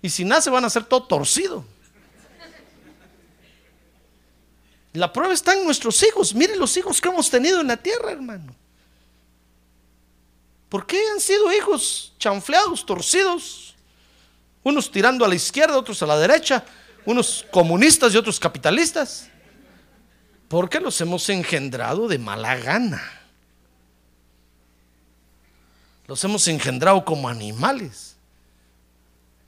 [0.00, 1.64] Y si nace, van a ser todo torcido.
[4.92, 6.34] La prueba está en nuestros hijos.
[6.34, 8.54] Miren los hijos que hemos tenido en la tierra, hermano.
[10.68, 13.74] ¿Por qué han sido hijos chanfleados, torcidos?
[14.62, 16.64] Unos tirando a la izquierda, otros a la derecha,
[17.04, 19.28] unos comunistas y otros capitalistas.
[20.48, 23.21] Porque los hemos engendrado de mala gana.
[26.12, 28.18] Los hemos engendrado como animales.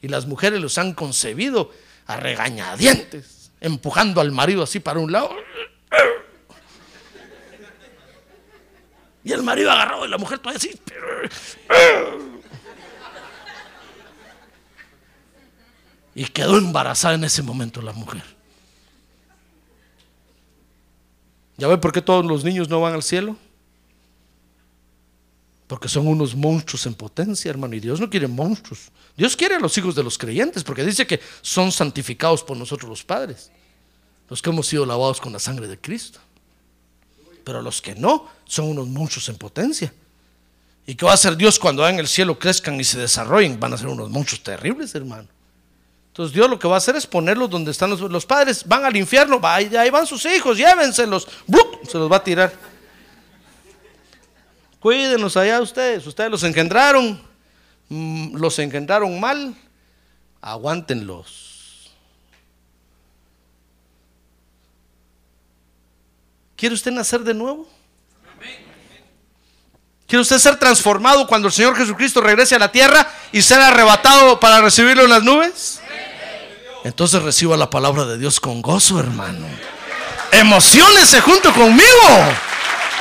[0.01, 1.71] Y las mujeres los han concebido
[2.07, 5.31] a regañadientes, empujando al marido así para un lado
[9.23, 10.81] Y el marido agarró y la mujer todavía así.
[16.15, 18.25] Y quedó embarazada en ese momento la mujer.
[21.59, 23.37] ¿Ya ve por qué todos los niños no van al cielo?
[25.67, 27.75] Porque son unos monstruos en potencia, hermano.
[27.75, 28.91] Y Dios no quiere monstruos.
[29.17, 32.89] Dios quiere a los hijos de los creyentes porque dice que son santificados por nosotros
[32.89, 33.51] los padres.
[34.29, 36.19] Los que hemos sido lavados con la sangre de Cristo.
[37.45, 39.93] Pero los que no, son unos muchos en potencia.
[40.87, 43.59] ¿Y qué va a hacer Dios cuando en el cielo crezcan y se desarrollen?
[43.59, 45.29] Van a ser unos muchos terribles, hermano.
[46.09, 48.65] Entonces Dios lo que va a hacer es ponerlos donde están los, los padres.
[48.67, 51.27] Van al infierno, ahí van sus hijos, llévenselos.
[51.89, 52.74] Se los va a tirar.
[54.85, 56.07] Cuídenos allá ustedes.
[56.07, 57.19] Ustedes los engendraron.
[57.89, 59.55] Mm, los engendraron mal.
[60.43, 61.91] Aguántenlos.
[66.55, 67.67] ¿Quiere usted nacer de nuevo?
[70.07, 74.39] ¿Quiere usted ser transformado cuando el Señor Jesucristo regrese a la tierra y ser arrebatado
[74.39, 75.81] para recibirlo en las nubes?
[76.85, 79.47] Entonces reciba la palabra de Dios con gozo, hermano.
[80.31, 82.35] Emocionese junto conmigo.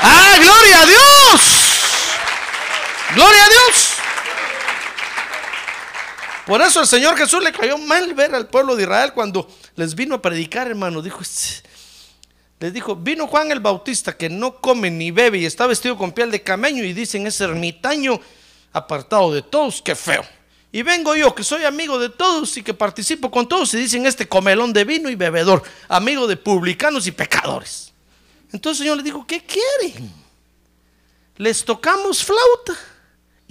[0.01, 1.62] ¡Ah, gloria a Dios!
[3.15, 3.93] ¡Gloria a Dios!
[6.45, 9.95] Por eso el Señor Jesús le cayó mal ver al pueblo de Israel cuando les
[9.95, 11.01] vino a predicar, hermano.
[12.59, 16.11] Les dijo, vino Juan el Bautista que no come ni bebe y está vestido con
[16.11, 18.19] piel de camello y dicen es ermitaño
[18.73, 20.23] apartado de todos, qué feo.
[20.71, 24.07] Y vengo yo, que soy amigo de todos y que participo con todos, y dicen
[24.07, 27.93] este comelón de vino y bebedor, amigo de publicanos y pecadores.
[28.51, 30.11] Entonces el Señor le dijo, ¿qué quieren?
[31.37, 32.92] Les tocamos flauta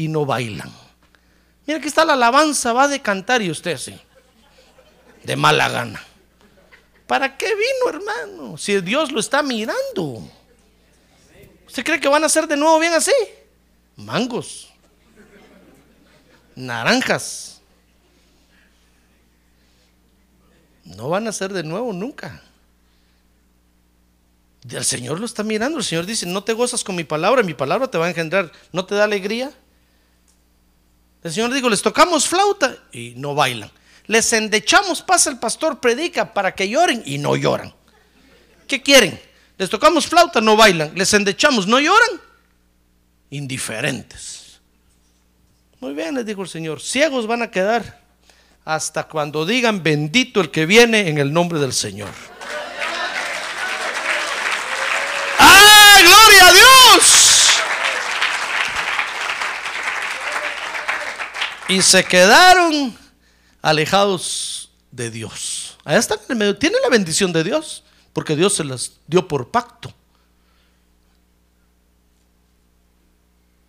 [0.05, 0.71] y no bailan.
[1.67, 3.99] Mira que está la alabanza, va de cantar y usted así,
[5.23, 6.05] de mala gana.
[7.07, 8.57] ¿Para qué vino, hermano?
[8.57, 10.29] Si Dios lo está mirando.
[11.67, 13.13] ¿Usted cree que van a ser de nuevo bien así?
[13.97, 14.73] Mangos
[16.55, 17.61] naranjas.
[20.85, 22.43] No van a ser de nuevo nunca.
[24.69, 25.79] El Señor lo está mirando.
[25.79, 28.53] El Señor dice, no te gozas con mi palabra, mi palabra te va a engendrar.
[28.73, 29.53] ¿No te da alegría?
[31.23, 33.71] El Señor dijo, les tocamos flauta y no bailan.
[34.07, 37.73] Les endechamos, pasa el pastor, predica para que lloren y no lloran.
[38.67, 39.21] ¿Qué quieren?
[39.57, 40.93] Les tocamos flauta, no bailan.
[40.97, 42.21] Les endechamos, no lloran.
[43.31, 44.61] Indiferentes.
[45.79, 48.01] Muy bien, les dijo el Señor, ciegos van a quedar
[48.65, 52.11] hasta cuando digan bendito el que viene en el nombre del Señor.
[55.39, 57.33] ¡Ah, gloria a Dios!
[61.73, 62.95] Y se quedaron
[63.63, 65.79] alejados de Dios.
[65.85, 66.59] Allá están en el medio.
[66.59, 69.91] Tiene la bendición de Dios, porque Dios se las dio por pacto.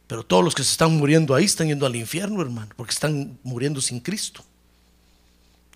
[0.05, 3.39] Pero todos los que se están muriendo ahí están yendo al infierno, hermano, porque están
[3.41, 4.43] muriendo sin Cristo.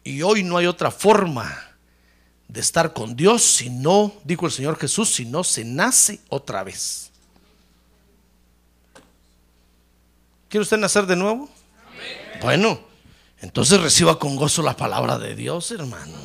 [0.04, 1.78] Y hoy no hay otra forma
[2.50, 6.66] de estar con Dios si no, dijo el Señor Jesús, si no se nace otra
[6.66, 7.10] vez.
[10.50, 11.57] ¿Quiere usted nacer de nuevo?
[12.42, 12.80] Bueno,
[13.40, 16.18] entonces reciba con gozo la palabra de Dios, hermano.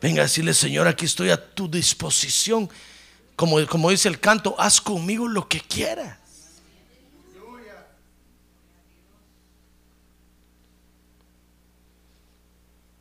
[0.00, 2.68] Venga a decirle, Señor, aquí estoy a tu disposición.
[3.34, 6.18] Como, como dice el canto, haz conmigo lo que quieras.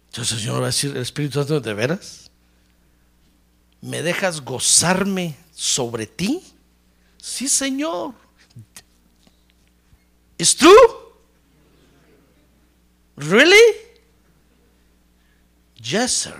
[0.07, 2.31] Entonces el Señor va a decir, Espíritu Santo, ¿de veras?
[3.81, 6.41] ¿Me dejas gozarme sobre ti?
[7.17, 8.15] Sí, Señor.
[10.39, 11.06] ¿Es true?
[13.17, 13.57] ¿Really?
[15.75, 16.35] Yes, sir.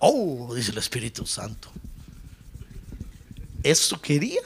[0.00, 1.70] Oh, dice el Espíritu Santo.
[3.62, 4.42] Eso quería.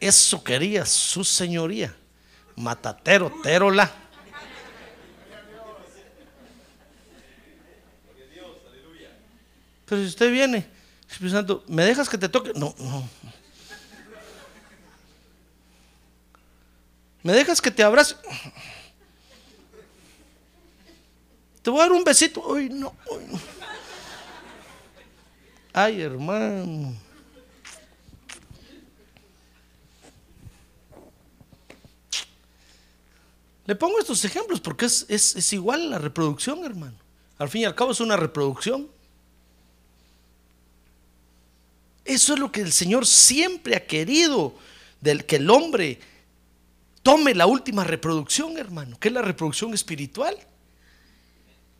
[0.00, 1.94] Eso quería su señoría.
[2.54, 3.92] Matatero, terola.
[9.86, 10.68] Pero si usted viene,
[11.10, 12.52] Espíritu Santo, ¿me dejas que te toque?
[12.54, 13.08] No, no.
[17.22, 18.14] ¿Me dejas que te abrace?
[21.62, 22.54] Te voy a dar un besito.
[22.54, 22.94] Ay, no.
[25.72, 26.94] Ay, hermano.
[33.66, 36.96] Le pongo estos ejemplos porque es, es, es igual la reproducción, hermano.
[37.36, 38.88] Al fin y al cabo es una reproducción.
[42.04, 44.54] Eso es lo que el Señor siempre ha querido,
[45.02, 46.00] del que el hombre
[47.08, 50.36] tome la última reproducción, hermano, que es la reproducción espiritual.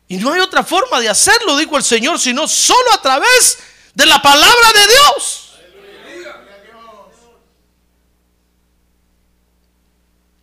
[0.07, 3.59] Y no hay otra forma de hacerlo, dijo el Señor, sino solo a través
[3.93, 5.53] de la palabra de Dios.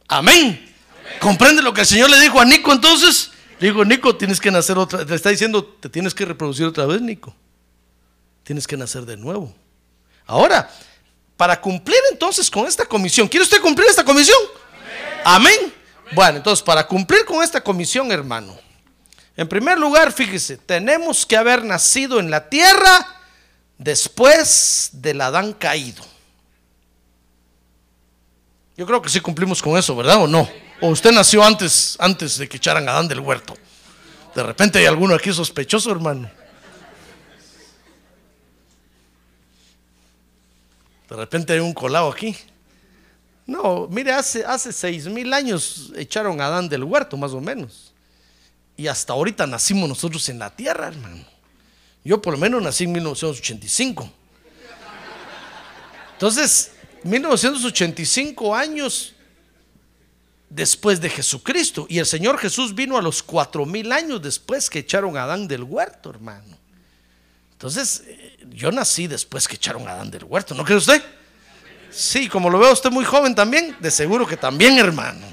[0.07, 0.73] Amén.
[1.19, 3.33] ¿Comprende lo que el Señor le dijo a Nico entonces?
[3.59, 5.09] Le dijo, Nico, tienes que nacer otra vez.
[5.09, 7.35] Le está diciendo, te tienes que reproducir otra vez, Nico.
[8.45, 9.53] Tienes que nacer de nuevo.
[10.27, 10.71] Ahora,
[11.37, 14.39] para cumplir entonces con esta comisión, ¿quiere usted cumplir esta comisión?
[15.29, 15.75] Amén.
[16.13, 18.57] Bueno, entonces, para cumplir con esta comisión, hermano,
[19.39, 23.07] En primer lugar, fíjese, tenemos que haber nacido en la tierra
[23.77, 26.03] después del Adán caído.
[28.79, 30.49] Yo creo que sí cumplimos con eso, ¿verdad o no?
[30.81, 33.55] O usted nació antes, antes de que echaran a Adán del huerto.
[34.35, 36.31] De repente hay alguno aquí sospechoso, hermano.
[41.11, 42.35] De repente hay un colado aquí.
[43.47, 47.93] No, mire, hace, hace seis mil años echaron a Adán del huerto, más o menos.
[48.77, 51.25] Y hasta ahorita nacimos nosotros en la tierra, hermano.
[52.05, 54.11] Yo por lo menos nací en 1985.
[56.13, 56.73] Entonces,
[57.05, 59.15] 1985 años
[60.49, 61.87] después de Jesucristo.
[61.89, 65.47] Y el Señor Jesús vino a los cuatro mil años después que echaron a Adán
[65.47, 66.57] del huerto, hermano.
[67.53, 71.03] Entonces, eh, yo nací después que echaron a Adán del huerto, ¿no cree usted?
[71.91, 75.27] Sí, como lo veo usted muy joven también, de seguro que también, hermano.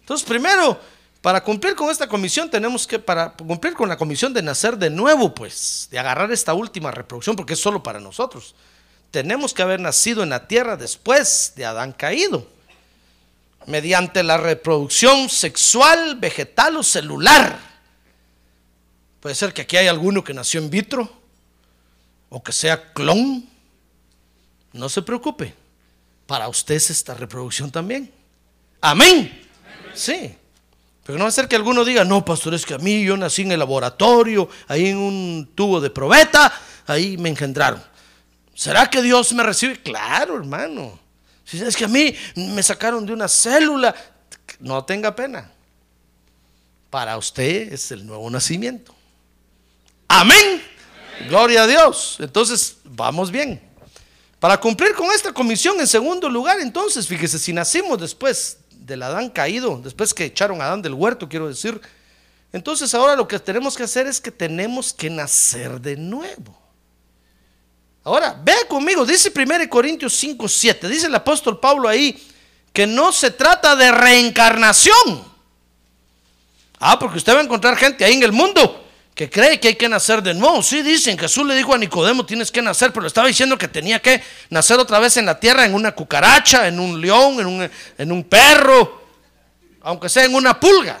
[0.00, 0.78] Entonces, primero,
[1.20, 4.90] para cumplir con esta comisión tenemos que, para cumplir con la comisión de nacer de
[4.90, 8.56] nuevo, pues, de agarrar esta última reproducción, porque es solo para nosotros.
[9.12, 12.48] Tenemos que haber nacido en la tierra después de Adán caído,
[13.66, 17.58] mediante la reproducción sexual, vegetal o celular.
[19.20, 21.08] Puede ser que aquí hay alguno que nació en vitro
[22.28, 23.51] o que sea clon
[24.72, 25.54] no se preocupe,
[26.26, 28.12] para usted es esta reproducción también.
[28.80, 29.48] Amén.
[29.94, 30.34] Sí.
[31.04, 33.16] Pero no va a ser que alguno diga, no, pastor, es que a mí yo
[33.16, 36.52] nací en el laboratorio, ahí en un tubo de probeta,
[36.86, 37.82] ahí me engendraron.
[38.54, 39.82] ¿Será que Dios me recibe?
[39.82, 40.98] Claro, hermano.
[41.44, 43.94] Si es que a mí me sacaron de una célula,
[44.60, 45.50] no tenga pena.
[46.88, 48.94] Para usted es el nuevo nacimiento.
[50.06, 50.62] Amén.
[51.28, 52.16] Gloria a Dios.
[52.20, 53.71] Entonces, vamos bien.
[54.42, 59.30] Para cumplir con esta comisión, en segundo lugar, entonces, fíjese, si nacimos después del Adán
[59.30, 61.80] caído, después que echaron a Adán del huerto, quiero decir,
[62.52, 66.60] entonces ahora lo que tenemos que hacer es que tenemos que nacer de nuevo.
[68.02, 72.20] Ahora, vea conmigo, dice 1 Corintios 5, 7, dice el apóstol Pablo ahí,
[72.72, 75.24] que no se trata de reencarnación.
[76.80, 78.81] Ah, porque usted va a encontrar gente ahí en el mundo
[79.14, 80.62] que cree que hay que nacer de nuevo.
[80.62, 84.00] Sí, dicen, Jesús le dijo a Nicodemo, tienes que nacer, pero estaba diciendo que tenía
[84.00, 87.70] que nacer otra vez en la tierra, en una cucaracha, en un león, en un,
[87.98, 89.02] en un perro,
[89.82, 91.00] aunque sea en una pulga.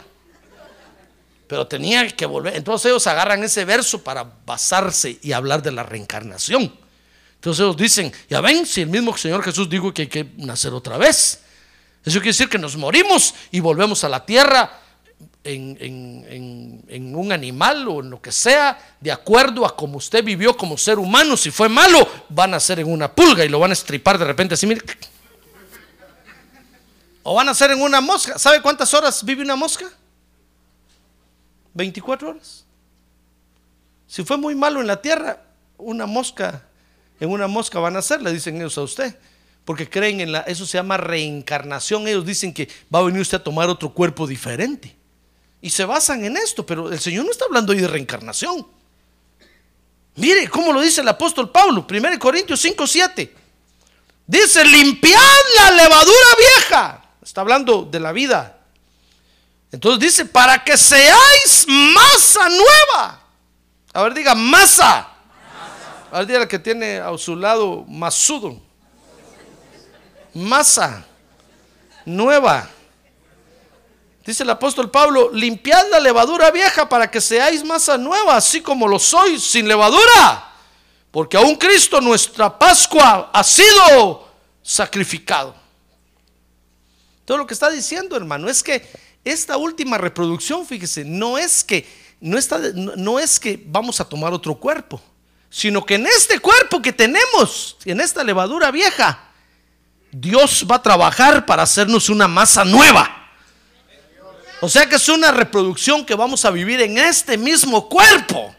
[1.46, 2.56] Pero tenía que volver.
[2.56, 6.74] Entonces ellos agarran ese verso para basarse y hablar de la reencarnación.
[7.34, 10.72] Entonces ellos dicen, ya ven, si el mismo Señor Jesús dijo que hay que nacer
[10.72, 11.40] otra vez.
[12.04, 14.80] Eso quiere decir que nos morimos y volvemos a la tierra
[15.44, 20.78] en, un animal o en lo que sea, de acuerdo a como usted vivió como
[20.78, 21.36] ser humano.
[21.36, 24.24] Si fue malo, van a ser en una pulga y lo van a estripar de
[24.24, 24.82] repente así, mire.
[27.22, 28.38] O van a ser en una mosca.
[28.38, 29.90] ¿Sabe cuántas horas vive una mosca?
[31.74, 32.64] 24 horas.
[34.06, 35.42] Si fue muy malo en la tierra,
[35.78, 36.66] una mosca,
[37.18, 39.16] en una mosca van a ser, le dicen ellos a usted.
[39.64, 42.08] Porque creen en la, eso se llama reencarnación.
[42.08, 44.96] Ellos dicen que va a venir usted a tomar otro cuerpo diferente.
[45.62, 48.66] Y se basan en esto, pero el Señor no está hablando ahí de reencarnación.
[50.16, 53.36] Mire cómo lo dice el apóstol Pablo, 1 Corintios 5, 7.
[54.26, 55.20] Dice, limpiad
[55.56, 57.04] la levadura vieja.
[57.22, 58.58] Está hablando de la vida.
[59.70, 63.20] Entonces dice, para que seáis masa nueva.
[63.92, 65.08] A ver, diga, masa.
[66.10, 68.60] A ver, diga que tiene a su lado masudo.
[70.34, 71.06] Masa
[72.04, 72.68] nueva.
[74.24, 78.86] Dice el apóstol Pablo, limpiad la levadura vieja para que seáis masa nueva, así como
[78.86, 80.52] lo sois, sin levadura.
[81.10, 84.28] Porque aún Cristo, nuestra Pascua, ha sido
[84.62, 85.56] sacrificado.
[87.24, 88.88] Todo lo que está diciendo, hermano, es que
[89.24, 91.86] esta última reproducción, fíjese, no es que
[92.20, 95.00] no, está, no es que vamos a tomar otro cuerpo,
[95.50, 99.30] sino que en este cuerpo que tenemos, en esta levadura vieja,
[100.12, 103.21] Dios va a trabajar para hacernos una masa nueva.
[104.64, 108.54] O sea que es una reproducción que vamos a vivir en este mismo cuerpo.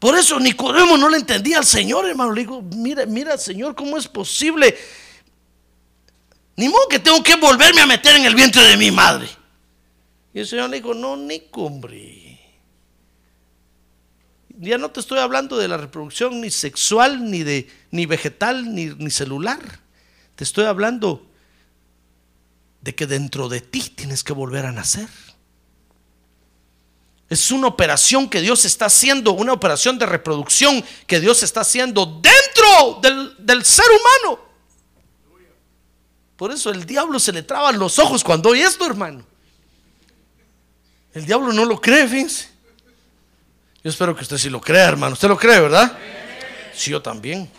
[0.00, 2.32] Por eso Nicodemo no le entendía al Señor, hermano.
[2.32, 4.76] Le digo, mira, mira, Señor, ¿cómo es posible?
[6.56, 9.28] Ni modo que tengo que volverme a meter en el vientre de mi madre.
[10.32, 12.40] Y el Señor le dijo, no, Nico, hombre.
[14.48, 18.86] Ya no te estoy hablando de la reproducción ni sexual, ni de ni vegetal, ni,
[18.86, 19.60] ni celular.
[20.34, 21.24] Te estoy hablando
[22.84, 25.08] de que dentro de ti tienes que volver a nacer.
[27.30, 32.04] Es una operación que Dios está haciendo, una operación de reproducción que Dios está haciendo
[32.04, 34.38] dentro del, ser humano.
[36.36, 39.24] Por eso el diablo se le traban los ojos cuando oye esto, hermano.
[41.14, 42.50] El diablo no lo cree, fíjense.
[43.82, 45.14] Yo espero que usted sí lo crea, hermano.
[45.14, 45.96] ¿Usted lo cree, verdad?
[46.74, 47.50] Sí, yo también.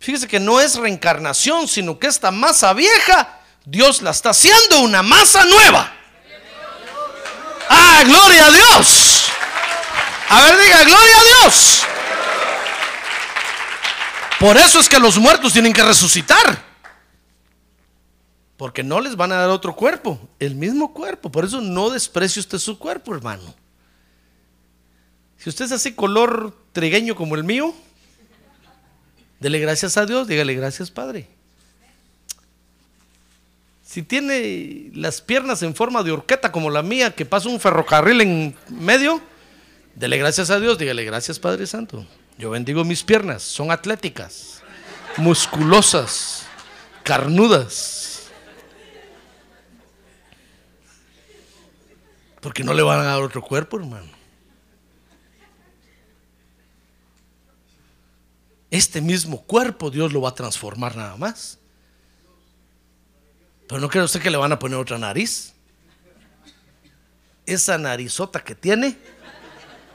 [0.00, 5.02] Fíjese que no es reencarnación, sino que esta masa vieja, Dios la está haciendo una
[5.02, 5.92] masa nueva.
[7.68, 9.24] ¡Ah, gloria a Dios!
[10.28, 11.82] A ver, diga, gloria a Dios.
[14.38, 16.68] Por eso es que los muertos tienen que resucitar.
[18.56, 21.30] Porque no les van a dar otro cuerpo, el mismo cuerpo.
[21.30, 23.54] Por eso no desprecie usted su cuerpo, hermano.
[25.38, 27.72] Si usted es así color trigueño como el mío,
[29.40, 31.28] dele gracias a Dios, dígale gracias, Padre.
[33.84, 38.20] Si tiene las piernas en forma de horqueta como la mía, que pasa un ferrocarril
[38.20, 39.22] en medio,
[39.94, 42.06] dele gracias a Dios, dígale gracias, Padre Santo.
[42.36, 44.62] Yo bendigo mis piernas, son atléticas,
[45.16, 46.46] musculosas,
[47.02, 48.28] carnudas.
[52.40, 54.17] Porque no le van a dar otro cuerpo, hermano.
[58.70, 61.58] Este mismo cuerpo Dios lo va a transformar nada más.
[63.66, 65.52] Pero no cree usted que le van a poner otra nariz.
[67.44, 68.96] Esa narizota que tiene,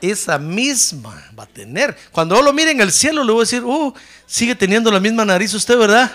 [0.02, 1.96] esa misma va a tener.
[2.12, 3.94] Cuando lo mire en el cielo, le voy a decir, oh,
[4.26, 6.12] sigue teniendo la misma nariz usted, ¿verdad?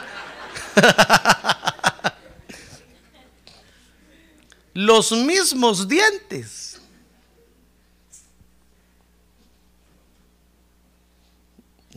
[4.74, 6.67] Los mismos dientes.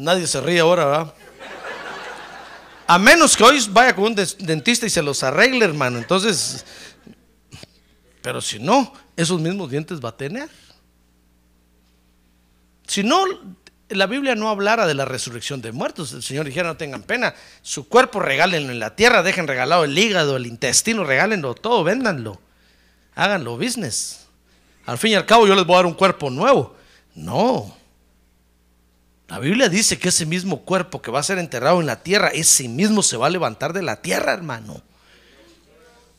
[0.02, 1.14] Nadie se ríe ahora, ¿verdad?
[2.88, 6.00] A menos que hoy vaya con un dentista y se los arregle, hermano.
[6.00, 6.66] Entonces,
[8.24, 10.50] pero si no, esos mismos dientes va a tener.
[12.88, 13.24] Si no,
[13.90, 16.14] la Biblia no hablara de la resurrección de muertos.
[16.14, 17.36] El Señor dijera, no tengan pena.
[17.62, 22.42] Su cuerpo regálenlo en la tierra, dejen regalado el hígado, el intestino, regálenlo todo, véndanlo.
[23.14, 24.26] Háganlo business.
[24.88, 26.76] Al fin y al cabo yo les voy a dar un cuerpo nuevo.
[27.14, 27.81] No.
[29.32, 32.32] La Biblia dice que ese mismo cuerpo que va a ser enterrado en la tierra,
[32.34, 34.82] ese mismo se va a levantar de la tierra, hermano.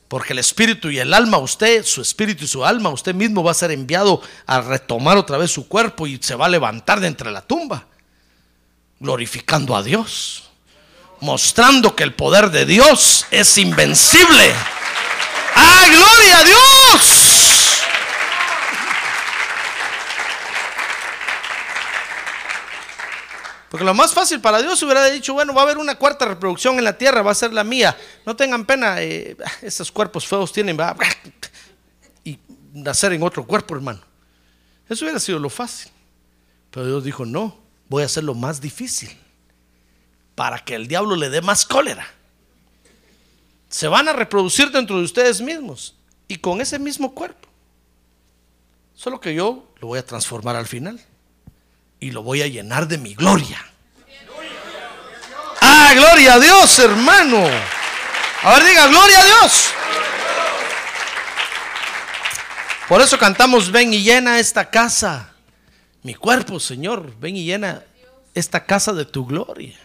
[0.08, 3.50] Porque el espíritu y el alma, usted, su espíritu y su alma, usted mismo va
[3.50, 7.08] a ser enviado a retomar otra vez su cuerpo y se va a levantar de
[7.08, 7.84] entre la tumba,
[8.98, 10.44] glorificando a Dios,
[11.20, 14.54] mostrando que el poder de Dios es invencible.
[15.54, 17.21] ¡Ah, gloria a Dios!
[23.72, 26.76] Porque lo más fácil para Dios hubiera dicho, bueno, va a haber una cuarta reproducción
[26.76, 27.96] en la tierra, va a ser la mía.
[28.26, 30.76] No tengan pena, eh, esos cuerpos feos tienen,
[32.22, 32.38] y
[32.74, 34.02] nacer en otro cuerpo, hermano.
[34.90, 35.90] Eso hubiera sido lo fácil.
[36.70, 37.56] Pero Dios dijo, no,
[37.88, 39.08] voy a hacer lo más difícil
[40.34, 42.06] para que el diablo le dé más cólera.
[43.70, 45.94] Se van a reproducir dentro de ustedes mismos
[46.28, 47.48] y con ese mismo cuerpo.
[48.94, 51.00] Solo que yo lo voy a transformar al final
[52.02, 53.64] y lo voy a llenar de mi gloria.
[55.60, 57.38] Ah, gloria a Dios, hermano.
[58.42, 59.70] A ver, diga, gloria a Dios.
[62.88, 65.30] Por eso cantamos, ven y llena esta casa.
[66.02, 67.84] Mi cuerpo, Señor, ven y llena
[68.34, 69.78] esta casa de tu gloria.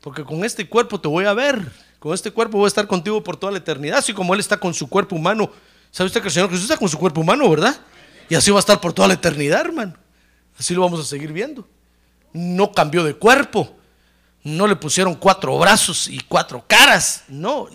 [0.00, 1.72] Porque con este cuerpo te voy a ver.
[1.98, 3.98] Con este cuerpo voy a estar contigo por toda la eternidad.
[3.98, 5.50] Así como Él está con su cuerpo humano.
[5.90, 7.76] ¿Sabe usted que el Señor Jesús está con su cuerpo humano, verdad?
[8.28, 10.03] Y así va a estar por toda la eternidad, hermano.
[10.58, 11.66] Así lo vamos a seguir viendo.
[12.32, 13.76] No cambió de cuerpo.
[14.42, 17.24] No le pusieron cuatro brazos y cuatro caras.
[17.28, 17.68] No.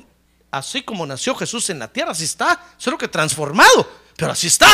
[0.52, 2.60] Así como nació Jesús en la tierra, así está.
[2.78, 3.90] Solo que transformado.
[4.16, 4.70] Pero así está.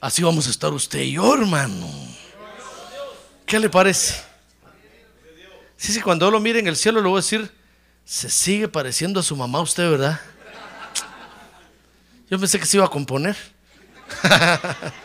[0.00, 1.88] Así vamos a estar usted y yo, hermano.
[3.46, 4.14] ¿Qué le parece?
[5.76, 7.52] Sí, sí, cuando lo mire en el cielo, le voy a decir,
[8.04, 10.20] se sigue pareciendo a su mamá usted, ¿verdad?
[12.30, 13.36] Yo pensé que se iba a componer.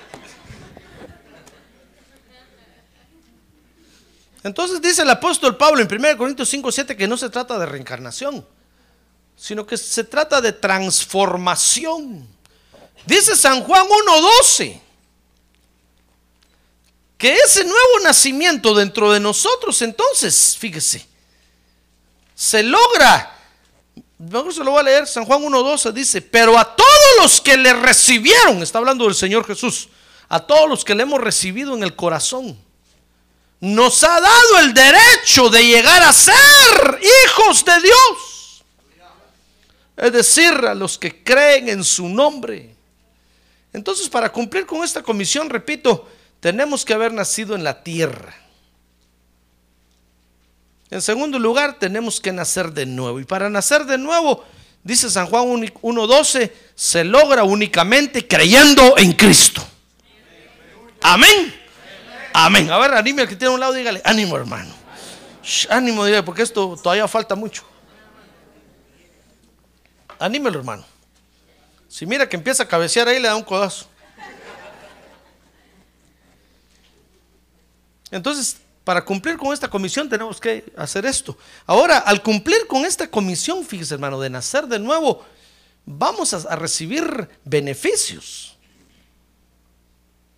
[4.48, 7.66] Entonces dice el apóstol Pablo en 1 Corintios 5, 7 que no se trata de
[7.66, 8.46] reencarnación,
[9.36, 12.26] sino que se trata de transformación.
[13.06, 14.82] Dice San Juan 1.12
[17.18, 21.06] que ese nuevo nacimiento dentro de nosotros, entonces, fíjese,
[22.36, 23.36] se logra.
[24.20, 26.90] Mejor se lo voy a leer, San Juan 1.12 dice, pero a todos
[27.22, 29.90] los que le recibieron, está hablando del Señor Jesús,
[30.30, 32.58] a todos los que le hemos recibido en el corazón,
[33.60, 36.36] nos ha dado el derecho de llegar a ser
[37.26, 38.64] hijos de Dios.
[39.98, 42.76] Es decir, a los que creen en su nombre.
[43.74, 46.08] Entonces, para cumplir con esta comisión, repito,
[46.40, 48.36] tenemos que haber nacido en la tierra.
[50.90, 53.20] En segundo lugar, tenemos que nacer de nuevo.
[53.20, 54.46] Y para nacer de nuevo,
[54.84, 59.68] dice San Juan 1.12, se logra únicamente creyendo en Cristo.
[61.02, 61.57] Amén.
[62.40, 62.70] Amén.
[62.70, 64.72] A ver, anime al que tiene a un lado, dígale, ánimo hermano.
[65.72, 67.64] Ánimo, dígale, porque esto todavía falta mucho.
[70.20, 70.86] Anímelo, hermano.
[71.88, 73.88] Si mira que empieza a cabecear ahí, le da un codazo.
[78.12, 81.36] Entonces, para cumplir con esta comisión tenemos que hacer esto.
[81.66, 85.26] Ahora, al cumplir con esta comisión, fíjese hermano, de nacer de nuevo,
[85.88, 88.56] vamos a recibir beneficios.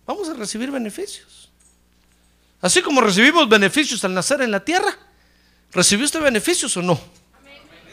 [0.06, 1.39] Vamos a recibir beneficios.
[2.60, 4.96] Así como recibimos beneficios al nacer en la tierra,
[5.72, 7.00] ¿recibió usted beneficios o no?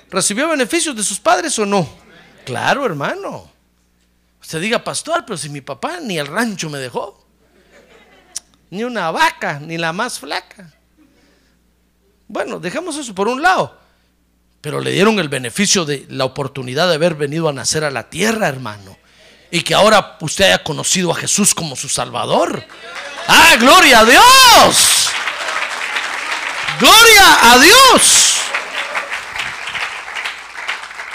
[0.10, 1.88] ¿Recibió beneficios de sus padres o no?
[2.46, 3.52] Claro, hermano.
[4.42, 7.26] Usted diga, pastor, pero si mi papá ni el rancho me dejó,
[8.70, 10.74] ni una vaca, ni la más flaca.
[12.28, 13.78] Bueno, dejemos eso por un lado.
[14.62, 18.10] Pero le dieron el beneficio de la oportunidad de haber venido a nacer a la
[18.10, 18.98] tierra, hermano.
[19.50, 22.66] Y que ahora usted haya conocido a Jesús como su Salvador.
[23.28, 25.10] ¡Ah, gloria a Dios!
[26.80, 28.38] ¡Gloria a Dios!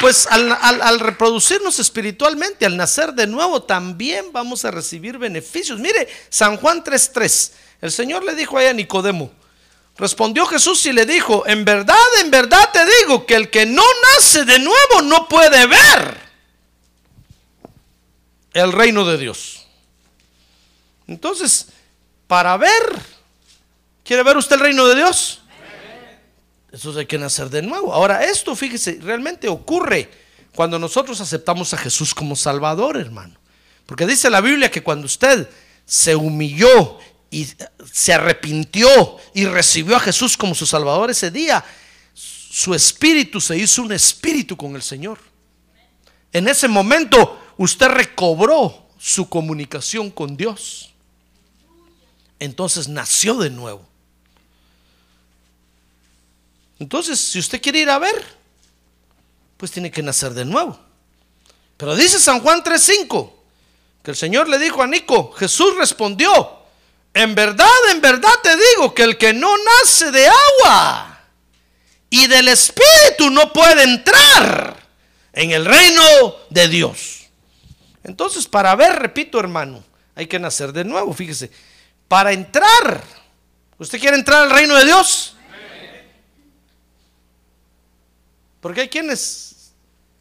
[0.03, 5.79] Pues al, reproducirnos espiritualmente, al nacer de nuevo, también vamos a recibir beneficios.
[5.79, 7.53] Mire, San Juan 3.3,
[7.83, 9.31] el Señor le dijo a Nicodemo,
[9.97, 13.85] respondió Jesús y le dijo, en verdad, en verdad te digo que el que no
[14.17, 16.17] nace de nuevo no puede ver
[18.55, 19.67] el reino de Dios.
[21.07, 21.69] Entonces,
[22.33, 22.83] para ver,
[24.03, 25.43] ¿quiere ver usted el reino de Dios?
[26.72, 27.93] Eso hay que nacer de nuevo.
[27.93, 30.11] Ahora, esto, fíjese, realmente ocurre
[30.55, 33.35] cuando nosotros aceptamos a Jesús como Salvador, hermano.
[33.85, 35.47] Porque dice la Biblia que cuando usted
[35.85, 36.99] se humilló
[37.30, 37.49] y
[37.93, 38.89] se arrepintió
[39.35, 41.62] y recibió a Jesús como su Salvador ese día,
[42.14, 45.18] su espíritu se hizo un espíritu con el Señor.
[46.33, 50.91] En ese momento usted recobró su comunicación con Dios.
[52.43, 53.86] Entonces nació de nuevo.
[56.80, 58.20] Entonces, si usted quiere ir a ver,
[59.57, 60.76] pues tiene que nacer de nuevo.
[61.76, 63.32] Pero dice San Juan 3:5
[64.03, 66.59] que el Señor le dijo a Nico, Jesús respondió,
[67.14, 71.20] en verdad, en verdad te digo que el que no nace de agua
[72.11, 74.84] y del Espíritu no puede entrar
[75.32, 77.28] en el reino de Dios.
[78.03, 79.84] Entonces, para ver, repito hermano,
[80.16, 81.53] hay que nacer de nuevo, fíjese,
[82.13, 83.03] para entrar,
[83.79, 85.35] ¿usted quiere entrar al reino de Dios?
[88.61, 89.73] Porque hay quienes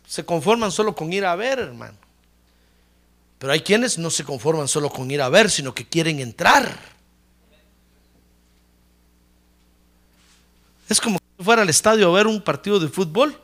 [0.08, 1.98] se conforman solo con ir a ver, hermano.
[3.38, 6.80] Pero hay quienes no se conforman solo con ir a ver, sino que quieren entrar.
[10.88, 13.38] Es como si fuera al estadio a ver un partido de fútbol.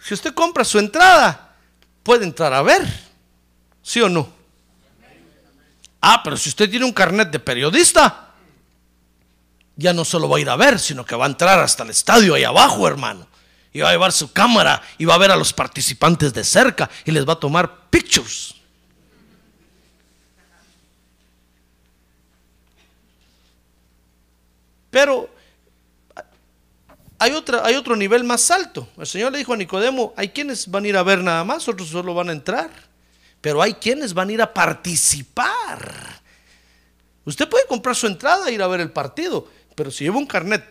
[0.00, 1.54] Si usted compra su entrada,
[2.02, 2.84] puede entrar a ver.
[3.80, 4.41] ¿Sí o no?
[6.04, 8.34] Ah, pero si usted tiene un carnet de periodista,
[9.76, 11.90] ya no solo va a ir a ver, sino que va a entrar hasta el
[11.90, 13.28] estadio ahí abajo, hermano.
[13.72, 16.90] Y va a llevar su cámara y va a ver a los participantes de cerca
[17.04, 18.56] y les va a tomar pictures.
[24.90, 25.30] Pero
[27.18, 28.88] hay, otra, hay otro nivel más alto.
[28.98, 31.68] El Señor le dijo a Nicodemo, hay quienes van a ir a ver nada más,
[31.68, 32.91] otros solo van a entrar.
[33.42, 36.22] Pero hay quienes van a ir a participar.
[37.26, 40.26] Usted puede comprar su entrada e ir a ver el partido, pero si lleva un
[40.26, 40.64] carnet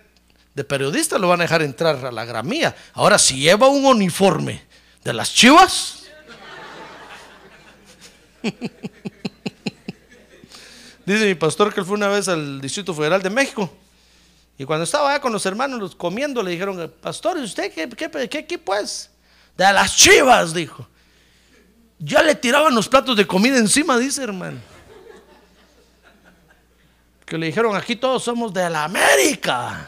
[0.53, 2.75] de periodista lo van a dejar entrar a la gramía.
[2.93, 4.63] Ahora, si lleva un uniforme
[5.03, 6.03] de las chivas,
[11.05, 13.71] dice mi pastor que él fue una vez al Distrito Federal de México.
[14.57, 18.29] Y cuando estaba allá con los hermanos comiendo, le dijeron, pastor, ¿y usted qué, qué,
[18.29, 19.09] qué equipo es?
[19.57, 20.87] De las chivas, dijo.
[22.01, 24.59] Ya le tiraban los platos de comida encima, dice hermano
[27.31, 29.87] que le dijeron, aquí todos somos de la América.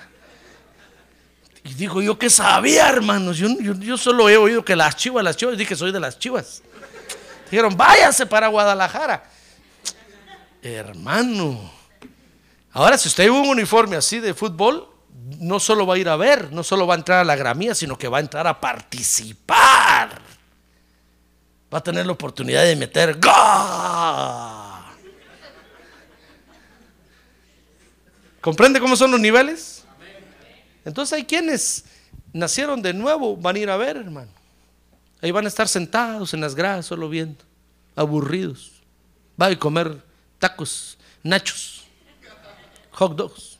[1.65, 3.37] Y digo yo que sabía, hermanos.
[3.37, 6.63] Yo, yo, solo he oído que las chivas, las chivas, dije soy de las chivas.
[7.51, 9.25] Dijeron, váyase para Guadalajara.
[10.61, 11.69] Hermano.
[12.71, 14.87] Ahora, si usted lleva un uniforme así de fútbol,
[15.37, 17.75] no solo va a ir a ver, no solo va a entrar a la gramía,
[17.75, 20.21] sino que va a entrar a participar.
[21.73, 23.33] Va a tener la oportunidad de meter ¡Gol!
[28.41, 29.83] ¿Comprende cómo son los niveles?
[30.85, 31.85] Entonces hay quienes
[32.31, 34.29] nacieron de nuevo, van a ir a ver, hermano.
[35.21, 37.43] Ahí van a estar sentados en las gradas solo viendo,
[37.95, 38.83] aburridos.
[39.41, 40.03] Va a comer
[40.37, 41.85] tacos, nachos,
[42.91, 43.57] hot dogs.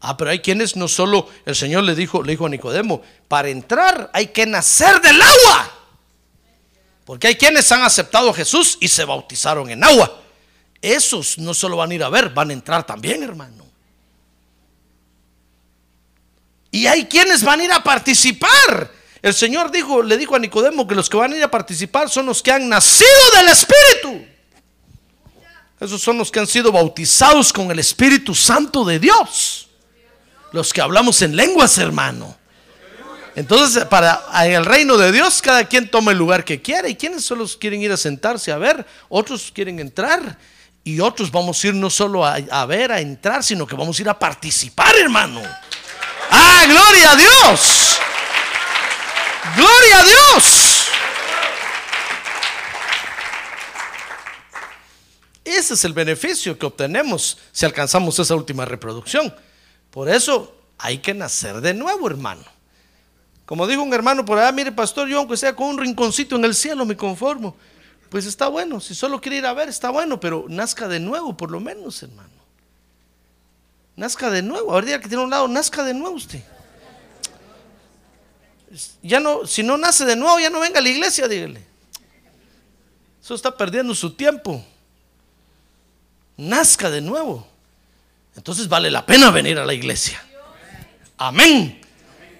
[0.00, 3.48] Ah, pero hay quienes no solo el Señor le dijo, le dijo a Nicodemo, para
[3.48, 5.79] entrar hay que nacer del agua.
[7.10, 10.22] Porque hay quienes han aceptado a Jesús y se bautizaron en agua.
[10.80, 13.66] Esos no solo van a ir a ver, van a entrar también, hermano.
[16.70, 18.92] Y hay quienes van a ir a participar.
[19.22, 22.08] El Señor dijo, le dijo a Nicodemo que los que van a ir a participar
[22.08, 23.08] son los que han nacido
[23.38, 24.24] del Espíritu.
[25.80, 29.68] Esos son los que han sido bautizados con el Espíritu Santo de Dios.
[30.52, 32.38] Los que hablamos en lenguas, hermano.
[33.36, 36.90] Entonces, para el reino de Dios, cada quien toma el lugar que quiere.
[36.90, 40.38] Y quienes solo quieren ir a sentarse a ver, otros quieren entrar.
[40.82, 43.98] Y otros vamos a ir no solo a, a ver, a entrar, sino que vamos
[43.98, 45.42] a ir a participar, hermano.
[46.30, 47.98] ¡Ah, gloria a Dios!
[49.56, 50.86] ¡Gloria a Dios!
[55.44, 59.34] Ese es el beneficio que obtenemos si alcanzamos esa última reproducción.
[59.90, 62.44] Por eso hay que nacer de nuevo, hermano.
[63.50, 66.44] Como dijo un hermano por allá, mire, pastor, yo aunque sea con un rinconcito en
[66.44, 67.56] el cielo me conformo.
[68.08, 71.36] Pues está bueno, si solo quiere ir a ver, está bueno, pero nazca de nuevo,
[71.36, 72.30] por lo menos, hermano.
[73.96, 74.72] Nazca de nuevo.
[74.72, 76.44] Ahorita que tiene un lado, nazca de nuevo usted.
[79.02, 81.66] Ya no, si no nace de nuevo, ya no venga a la iglesia, dígale.
[83.20, 84.64] Eso está perdiendo su tiempo
[86.36, 87.48] nazca de nuevo,
[88.36, 90.24] entonces vale la pena venir a la iglesia.
[91.18, 91.79] Amén.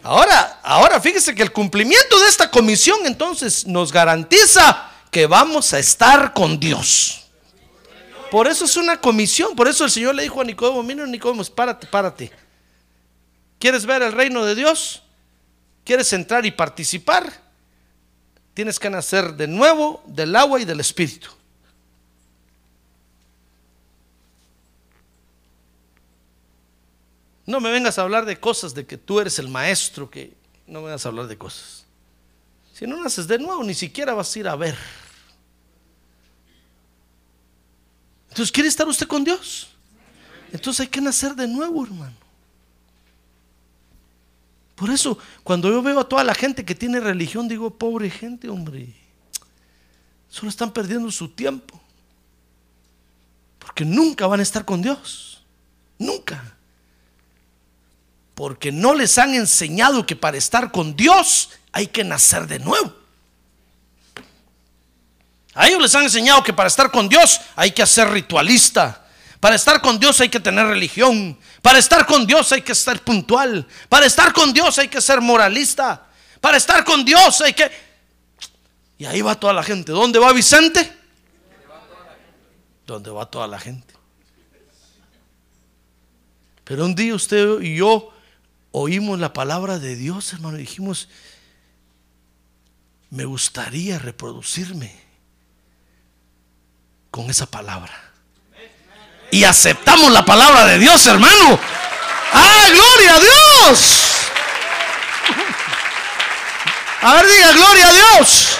[0.02, 5.78] Ahora, ahora fíjese que el cumplimiento de esta comisión entonces nos garantiza que vamos a
[5.78, 7.26] estar con Dios.
[8.30, 11.44] Por eso es una comisión, por eso el Señor le dijo a Nicodemo, mira Nicodemo,
[11.44, 12.30] párate, párate.
[13.58, 15.02] ¿Quieres ver el reino de Dios?
[15.84, 17.30] ¿Quieres entrar y participar?
[18.54, 21.30] Tienes que nacer de nuevo del agua y del espíritu.
[27.50, 30.32] No me vengas a hablar de cosas de que tú eres el maestro, que
[30.68, 31.84] no me vengas a hablar de cosas.
[32.72, 34.78] Si no naces de nuevo, ni siquiera vas a ir a ver.
[38.28, 39.68] Entonces, ¿quiere estar usted con Dios?
[40.52, 42.14] Entonces hay que nacer de nuevo, hermano.
[44.76, 48.48] Por eso, cuando yo veo a toda la gente que tiene religión, digo, pobre gente,
[48.48, 48.94] hombre.
[50.28, 51.80] Solo están perdiendo su tiempo.
[53.58, 55.42] Porque nunca van a estar con Dios.
[55.98, 56.59] Nunca
[58.34, 62.94] porque no les han enseñado que para estar con Dios hay que nacer de nuevo.
[65.54, 69.04] A ellos les han enseñado que para estar con Dios hay que ser ritualista.
[69.40, 71.38] Para estar con Dios hay que tener religión.
[71.62, 73.66] Para estar con Dios hay que ser puntual.
[73.88, 76.06] Para estar con Dios hay que ser moralista.
[76.40, 77.70] Para estar con Dios hay que...
[78.98, 79.92] Y ahí va toda la gente.
[79.92, 80.92] ¿Dónde va Vicente?
[82.86, 83.94] ¿Dónde va toda la gente?
[86.64, 88.12] Pero un día usted y yo
[88.72, 91.08] oímos la palabra de Dios, hermano, y dijimos,
[93.10, 94.94] me gustaría reproducirme
[97.10, 98.12] con esa palabra.
[99.32, 101.58] Y aceptamos la palabra de Dios, hermano.
[102.32, 104.10] ¡Ah, gloria a Dios!
[107.02, 108.58] A ver, diga, gloria a Dios.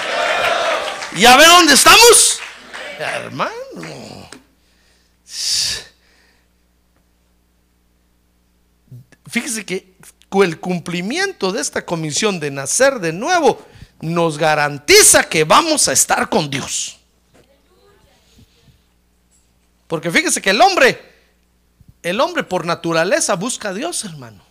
[1.15, 2.39] ¿Y a ver dónde estamos?
[2.97, 3.51] Hermano.
[9.29, 9.90] Fíjese que
[10.39, 13.61] el cumplimiento de esta comisión de nacer de nuevo
[13.99, 16.97] nos garantiza que vamos a estar con Dios.
[19.87, 20.99] Porque fíjese que el hombre,
[22.01, 24.41] el hombre por naturaleza busca a Dios, hermano.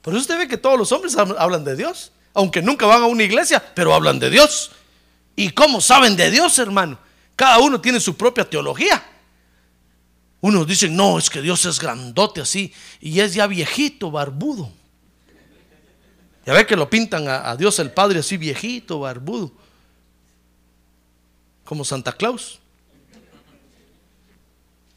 [0.00, 3.06] Por eso usted ve que todos los hombres hablan de Dios, aunque nunca van a
[3.06, 4.70] una iglesia, pero hablan de Dios.
[5.34, 6.98] ¿Y cómo saben de Dios, hermano?
[7.34, 9.04] Cada uno tiene su propia teología.
[10.40, 14.70] Unos dicen, no, es que Dios es grandote así y es ya viejito, barbudo.
[16.46, 19.50] Ya ve que lo pintan a, Dios el Padre así viejito, barbudo,
[21.64, 22.60] como Santa Claus.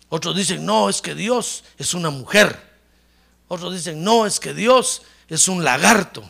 [0.10, 2.60] Otros dicen, no, es que Dios es una mujer.
[3.48, 6.30] Otros dicen, no, es que Dios es un lagarto.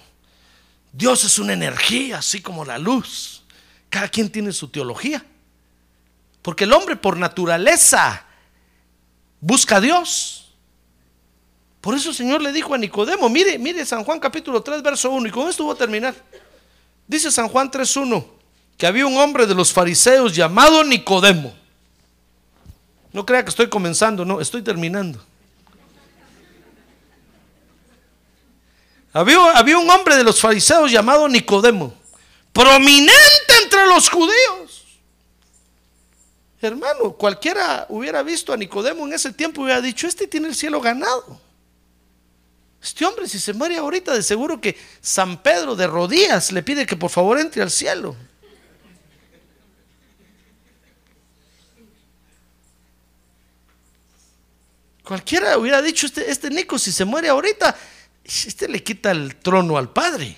[0.92, 3.44] Dios es una energía, así como la luz.
[3.90, 5.24] Cada quien tiene su teología.
[6.42, 8.26] Porque el hombre por naturaleza
[9.42, 10.37] busca a Dios.
[11.88, 15.10] Por eso el Señor le dijo a Nicodemo, mire, mire San Juan capítulo 3, verso
[15.10, 16.14] 1, y con esto voy a terminar.
[17.08, 18.26] Dice San Juan 3.1
[18.78, 21.56] que había un hombre de los fariseos llamado Nicodemo.
[23.14, 25.24] No crea que estoy comenzando, no, estoy terminando.
[29.14, 31.94] Había, había un hombre de los fariseos llamado Nicodemo,
[32.52, 33.14] prominente
[33.64, 35.00] entre los judíos.
[36.62, 40.56] Hermano, cualquiera hubiera visto a Nicodemo en ese tiempo y hubiera dicho, este tiene el
[40.56, 41.47] cielo ganado.
[42.82, 46.86] Este hombre, si se muere ahorita, de seguro que San Pedro de rodillas le pide
[46.86, 48.16] que por favor entre al cielo.
[55.04, 57.76] Cualquiera hubiera dicho, este, este Nico, si se muere ahorita,
[58.26, 60.36] este le quita el trono al padre.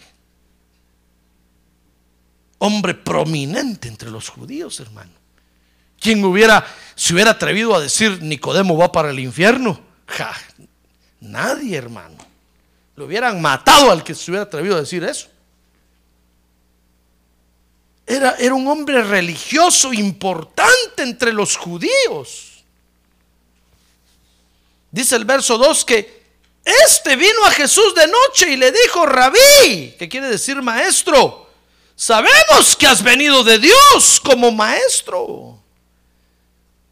[2.59, 5.11] Hombre prominente entre los judíos, hermano.
[5.99, 6.65] ¿Quién hubiera,
[6.95, 9.81] se hubiera atrevido a decir Nicodemo va para el infierno?
[10.05, 10.33] Ja,
[11.19, 12.28] nadie, hermano.
[12.99, 15.29] Lo hubieran matado al que se hubiera atrevido a decir eso.
[18.05, 22.61] Era, era un hombre religioso importante entre los judíos.
[24.91, 26.23] Dice el verso 2 que
[26.65, 31.49] este vino a Jesús de noche y le dijo, rabí, que quiere decir maestro,
[31.95, 35.59] sabemos que has venido de Dios como maestro.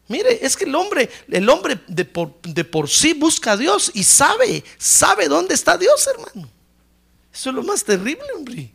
[0.08, 3.90] Mire, es que el hombre, el hombre de por, de por, sí busca a Dios
[3.94, 6.48] y sabe, sabe dónde está Dios, hermano.
[7.32, 8.72] Eso es lo más terrible, hombre.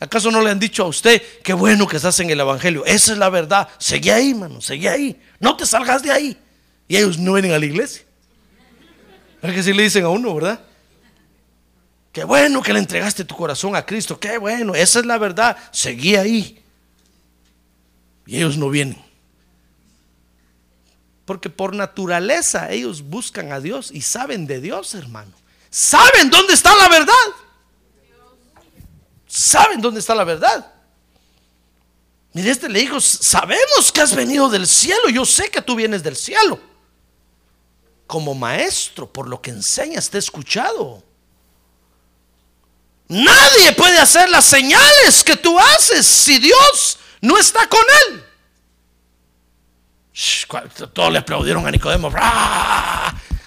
[0.00, 2.84] ¿Acaso no le han dicho a usted qué bueno que estás en el Evangelio?
[2.84, 3.68] Esa es la verdad.
[3.78, 5.20] Seguí ahí, hermano, seguí ahí.
[5.38, 6.36] No te salgas de ahí.
[6.88, 8.02] Y ellos no vienen a la iglesia.
[9.42, 10.60] Es que si le dicen a uno, ¿verdad?
[12.12, 14.18] Qué bueno que le entregaste tu corazón a Cristo.
[14.18, 15.56] Qué bueno, esa es la verdad.
[15.70, 16.60] Seguí ahí.
[18.26, 19.09] Y ellos no vienen.
[21.30, 25.30] Porque por naturaleza ellos buscan a Dios y saben de Dios, hermano.
[25.70, 27.14] Saben dónde está la verdad.
[29.28, 30.74] Saben dónde está la verdad.
[32.32, 35.08] Mire, este le dijo, sabemos que has venido del cielo.
[35.08, 36.58] Yo sé que tú vienes del cielo.
[38.08, 41.00] Como maestro, por lo que enseñas, te he escuchado.
[43.06, 48.29] Nadie puede hacer las señales que tú haces si Dios no está con él.
[50.92, 52.10] Todos le aplaudieron a Nicodemo.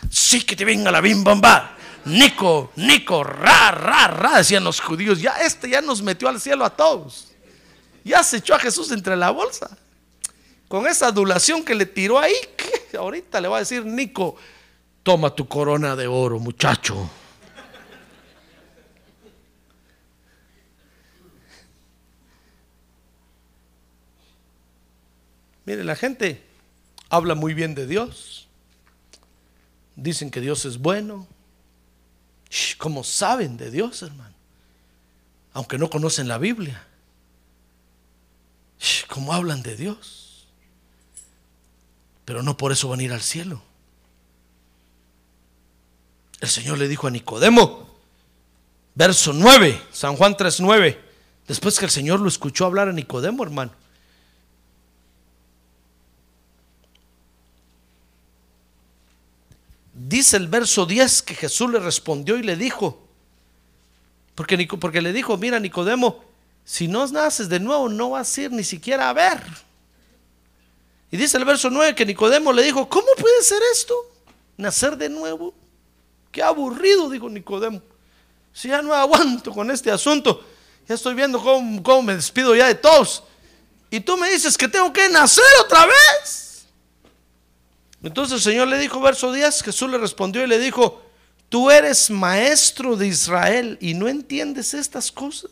[0.09, 1.77] Sí, que te venga la bim bomba.
[2.05, 5.21] Nico, Nico, ra, ra, ra, decían los judíos.
[5.21, 7.29] Ya este ya nos metió al cielo a todos.
[8.03, 9.77] Ya se echó a Jesús entre la bolsa.
[10.67, 12.33] Con esa adulación que le tiró ahí,
[12.97, 14.35] ahorita le va a decir Nico,
[15.03, 17.09] toma tu corona de oro, muchacho.
[25.65, 26.52] Mire, la gente
[27.13, 28.47] habla muy bien de Dios.
[29.95, 31.27] Dicen que Dios es bueno.
[32.79, 34.33] ¿Cómo saben de Dios, hermano?
[35.53, 36.87] Aunque no conocen la Biblia.
[39.07, 40.47] ¿Cómo hablan de Dios?
[42.25, 43.61] Pero no por eso van a ir al cielo.
[46.39, 47.95] El Señor le dijo a Nicodemo,
[48.95, 50.97] verso 9, San Juan 3:9,
[51.47, 53.82] después que el Señor lo escuchó hablar a Nicodemo, hermano.
[60.05, 62.99] Dice el verso 10 que Jesús le respondió y le dijo,
[64.35, 66.25] porque, porque le dijo, mira Nicodemo,
[66.65, 69.41] si no naces de nuevo no vas a ir ni siquiera a ver.
[71.09, 73.95] Y dice el verso 9 que Nicodemo le dijo, ¿cómo puede ser esto?
[74.57, 75.53] Nacer de nuevo.
[76.33, 77.81] Qué aburrido, dijo Nicodemo.
[78.51, 80.43] Si ya no aguanto con este asunto,
[80.85, 83.23] ya estoy viendo cómo, cómo me despido ya de todos.
[83.89, 86.42] Y tú me dices que tengo que nacer otra vez.
[88.03, 91.01] Entonces el Señor le dijo, verso 10, Jesús le respondió y le dijo,
[91.47, 95.51] tú eres maestro de Israel y no entiendes estas cosas.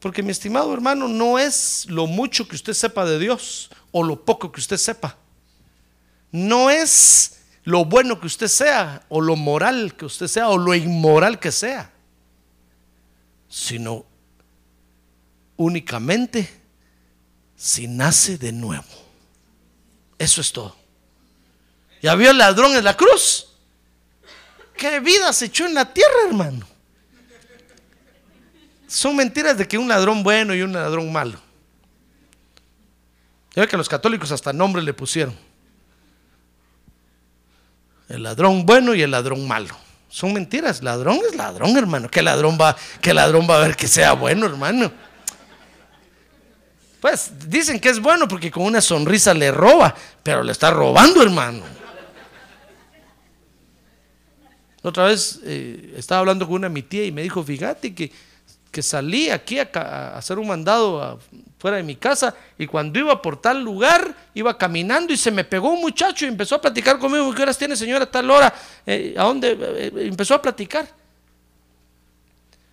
[0.00, 4.24] Porque mi estimado hermano, no es lo mucho que usted sepa de Dios o lo
[4.24, 5.16] poco que usted sepa.
[6.32, 10.74] No es lo bueno que usted sea o lo moral que usted sea o lo
[10.74, 11.92] inmoral que sea,
[13.48, 14.04] sino
[15.56, 16.50] únicamente
[17.54, 19.01] si nace de nuevo.
[20.22, 20.76] Eso es todo.
[22.00, 23.48] ¿Ya vio el ladrón en la cruz?
[24.76, 26.64] ¿Qué vida se echó en la tierra, hermano?
[28.86, 31.40] Son mentiras de que un ladrón bueno y un ladrón malo.
[33.56, 35.36] Ya ve que los católicos hasta nombre le pusieron.
[38.08, 39.76] El ladrón bueno y el ladrón malo.
[40.08, 40.84] Son mentiras.
[40.84, 42.08] Ladrón es ladrón, hermano.
[42.08, 44.92] ¿Qué ladrón va, qué ladrón va a ver que sea bueno, hermano?
[47.02, 49.92] Pues dicen que es bueno porque con una sonrisa le roba,
[50.22, 51.64] pero le está robando, hermano.
[54.82, 58.12] Otra vez eh, estaba hablando con una mi tía y me dijo, fíjate que,
[58.70, 61.18] que salí aquí a, hacer un mandado
[61.58, 65.42] fuera de mi casa y cuando iba por tal lugar, iba caminando y se me
[65.42, 68.54] pegó un muchacho y empezó a platicar conmigo, ¿qué horas tiene señora tal hora?
[68.86, 69.58] Eh, ¿A dónde?
[69.60, 70.86] Eh, empezó a platicar.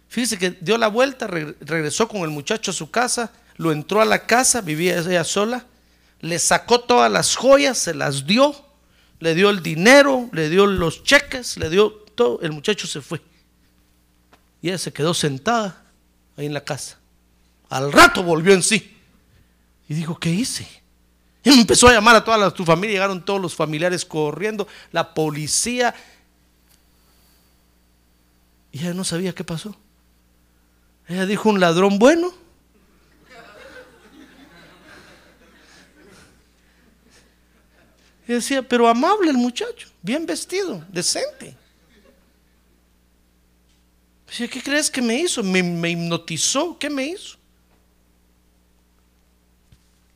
[0.08, 4.06] Fíjese que dio la vuelta, regresó con el muchacho a su casa, lo entró a
[4.06, 5.66] la casa, vivía ella sola,
[6.22, 8.56] le sacó todas las joyas, se las dio,
[9.20, 12.40] le dio el dinero, le dio los cheques, le dio todo.
[12.42, 13.22] El muchacho se fue.
[14.62, 15.84] Y ella se quedó sentada
[16.38, 17.00] ahí en la casa.
[17.68, 18.96] Al rato volvió en sí.
[19.90, 20.66] Y dijo, ¿qué hice?
[21.44, 22.94] Y empezó a llamar a toda la, tu familia.
[22.94, 25.94] Llegaron todos los familiares corriendo, la policía.
[28.72, 29.76] Y ella no sabía qué pasó.
[31.10, 32.32] Ella dijo, un ladrón bueno.
[38.30, 41.58] Y decía, pero amable el muchacho, bien vestido, decente.
[44.28, 45.42] Decía, ¿qué crees que me hizo?
[45.42, 47.40] Me, hipnotizó, ¿qué me hizo?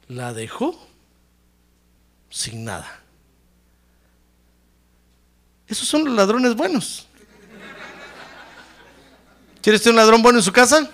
[0.07, 0.79] La dejó
[2.29, 3.01] sin nada.
[5.67, 7.07] Esos son los ladrones buenos.
[9.63, 10.87] ¿Quiere usted un ladrón bueno en su casa?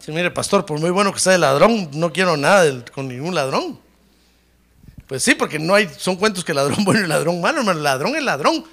[0.00, 3.36] Sí, mire, pastor, por muy bueno que sea el ladrón, no quiero nada con ningún
[3.36, 3.88] ladrón.
[5.10, 7.80] Pues sí, porque no hay, son cuentos que ladrón bueno y ladrón malo, hermano.
[7.80, 8.64] Ladrón es ladrón.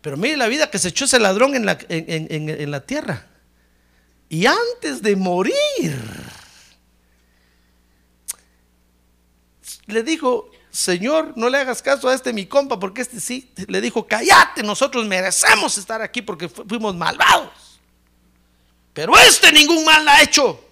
[0.00, 2.86] Pero mire la vida que se echó ese ladrón en la, en- en- en- la
[2.86, 3.26] tierra.
[4.28, 6.00] Y antes de morir,
[9.86, 13.80] le dijo, Señor, no le hagas caso a este mi compa, porque este sí, le
[13.80, 17.80] dijo, cállate, nosotros merecemos estar aquí porque fu- fuimos malvados.
[18.92, 20.62] Pero este ningún mal ha hecho.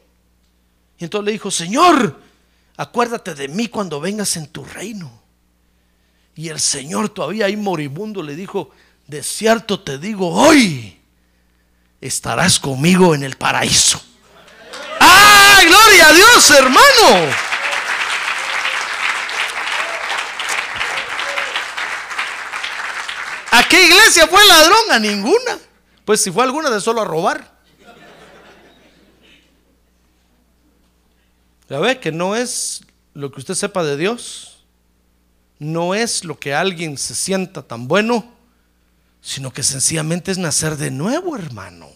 [0.98, 2.22] Y entonces le dijo, Señor,
[2.76, 5.22] acuérdate de mí cuando vengas en tu reino.
[6.34, 8.70] Y el Señor todavía ahí moribundo le dijo,
[9.06, 11.00] de cierto te digo, hoy
[12.00, 14.02] estarás conmigo en el paraíso.
[15.00, 17.34] ¡Ah, gloria a Dios, hermano!
[23.52, 24.90] ¿A qué iglesia fue ladrón?
[24.90, 25.58] A ninguna.
[26.04, 27.53] Pues si fue alguna de solo a robar.
[31.68, 32.82] Ya ve que no es
[33.14, 34.64] lo que usted sepa de Dios,
[35.58, 38.32] no es lo que alguien se sienta tan bueno,
[39.22, 41.88] sino que sencillamente es nacer de nuevo, hermano.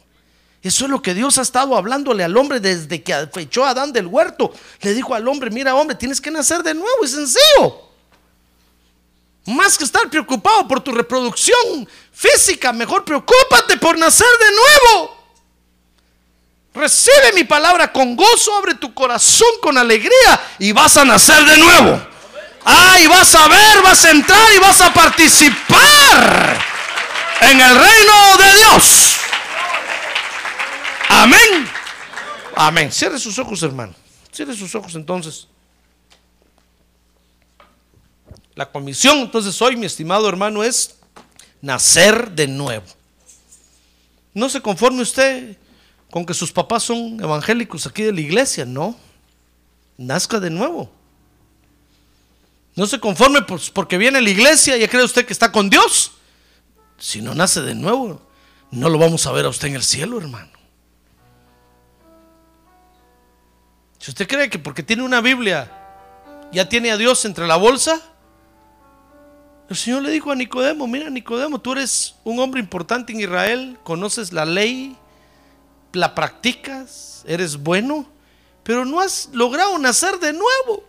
[0.62, 3.92] Eso es lo que Dios ha estado hablándole al hombre desde que echó a Adán
[3.92, 4.52] del huerto.
[4.80, 7.88] Le dijo al hombre, mira hombre, tienes que nacer de nuevo, es sencillo.
[9.46, 15.17] Más que estar preocupado por tu reproducción física, mejor preocúpate por nacer de nuevo.
[16.74, 21.56] Recibe mi palabra con gozo, abre tu corazón con alegría y vas a nacer de
[21.56, 22.00] nuevo.
[22.64, 26.58] Ah, vas a ver, vas a entrar y vas a participar
[27.40, 29.16] en el reino de Dios.
[31.08, 31.68] Amén.
[32.54, 32.92] Amén.
[32.92, 33.94] Cierre sus ojos, hermano.
[34.30, 35.48] Cierre sus ojos entonces.
[38.54, 40.96] La comisión entonces hoy, mi estimado hermano, es
[41.60, 42.86] nacer de nuevo.
[44.34, 45.56] No se conforme usted
[46.10, 48.96] con que sus papás son evangélicos aquí de la iglesia, no.
[49.96, 50.90] Nazca de nuevo.
[52.74, 53.42] No se conforme
[53.72, 56.12] porque viene la iglesia y ya cree usted que está con Dios.
[56.96, 58.22] Si no nace de nuevo,
[58.70, 60.50] no lo vamos a ver a usted en el cielo, hermano.
[63.98, 65.72] Si usted cree que porque tiene una Biblia
[66.52, 68.00] ya tiene a Dios entre la bolsa,
[69.68, 73.78] el Señor le dijo a Nicodemo, mira Nicodemo, tú eres un hombre importante en Israel,
[73.82, 74.96] conoces la ley,
[75.92, 78.06] la practicas, eres bueno,
[78.62, 80.84] pero no has logrado nacer de nuevo.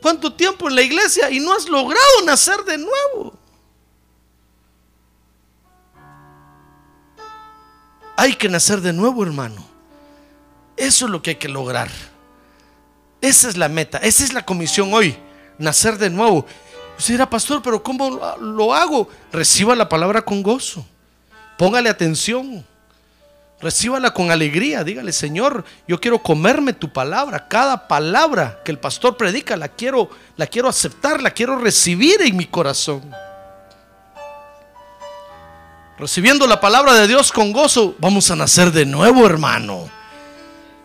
[0.00, 3.38] ¿Cuánto tiempo en la iglesia y no has logrado nacer de nuevo?
[8.16, 9.66] Hay que nacer de nuevo, hermano.
[10.76, 11.90] Eso es lo que hay que lograr.
[13.20, 15.16] Esa es la meta, esa es la comisión hoy,
[15.58, 16.46] nacer de nuevo.
[16.96, 19.08] Usted dirá, pastor, pero ¿cómo lo hago?
[19.32, 20.84] Reciba la palabra con gozo.
[21.60, 22.64] Póngale atención.
[23.60, 24.82] Recíbala con alegría.
[24.82, 27.48] Dígale, Señor, yo quiero comerme tu palabra.
[27.48, 30.08] Cada palabra que el pastor predica la quiero,
[30.38, 33.14] la quiero aceptar, la quiero recibir en mi corazón.
[35.98, 39.90] Recibiendo la palabra de Dios con gozo, vamos a nacer de nuevo, hermano.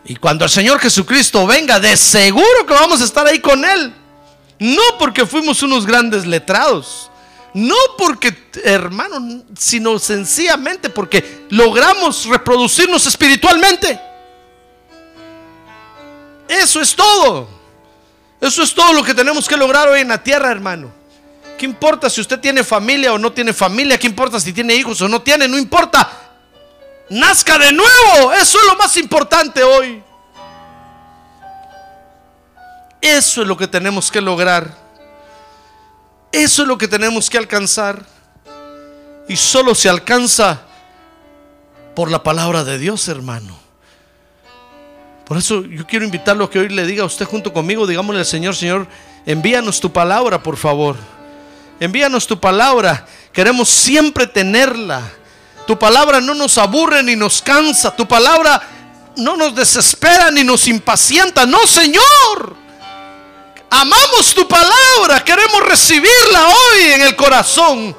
[0.04, 3.94] Y cuando el Señor Jesucristo venga, de seguro que vamos a estar ahí con Él.
[4.60, 7.10] No porque fuimos unos grandes letrados.
[7.56, 13.98] No porque, hermano, sino sencillamente porque logramos reproducirnos espiritualmente.
[16.50, 17.48] Eso es todo.
[18.42, 20.92] Eso es todo lo que tenemos que lograr hoy en la tierra, hermano.
[21.58, 23.98] ¿Qué importa si usted tiene familia o no tiene familia?
[23.98, 25.48] ¿Qué importa si tiene hijos o no tiene?
[25.48, 26.12] No importa.
[27.10, 28.34] Nazca de nuevo.
[28.34, 30.04] Eso es lo más importante hoy.
[33.00, 34.85] Eso es lo que tenemos que lograr.
[36.36, 38.06] Eso es lo que tenemos que alcanzar.
[39.28, 40.62] Y solo se alcanza
[41.96, 43.58] por la palabra de Dios, hermano.
[45.26, 48.20] Por eso yo quiero invitarlo a que hoy le diga a usted junto conmigo, digámosle
[48.20, 48.88] al Señor, Señor,
[49.26, 50.96] Envíanos tu palabra, por favor.
[51.80, 53.08] Envíanos tu palabra.
[53.34, 55.02] Queremos siempre tenerla.
[55.66, 57.96] Tu palabra no nos aburre ni nos cansa.
[57.96, 58.62] Tu palabra
[59.18, 61.46] no nos desespera ni nos impacienta.
[61.48, 62.65] No, Señor.
[63.70, 65.24] Amamos tu palabra.
[65.24, 67.96] Queremos recibirla hoy en el corazón.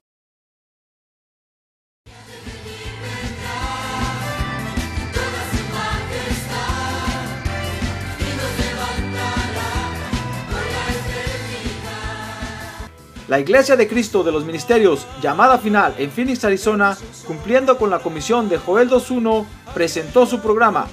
[13.29, 17.99] La Iglesia de Cristo de los Ministerios, llamada final en Phoenix, Arizona, cumpliendo con la
[17.99, 19.45] comisión de Joel 2.1,
[19.75, 20.87] presentó su programa,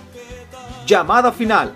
[0.87, 1.75] Llamada Final.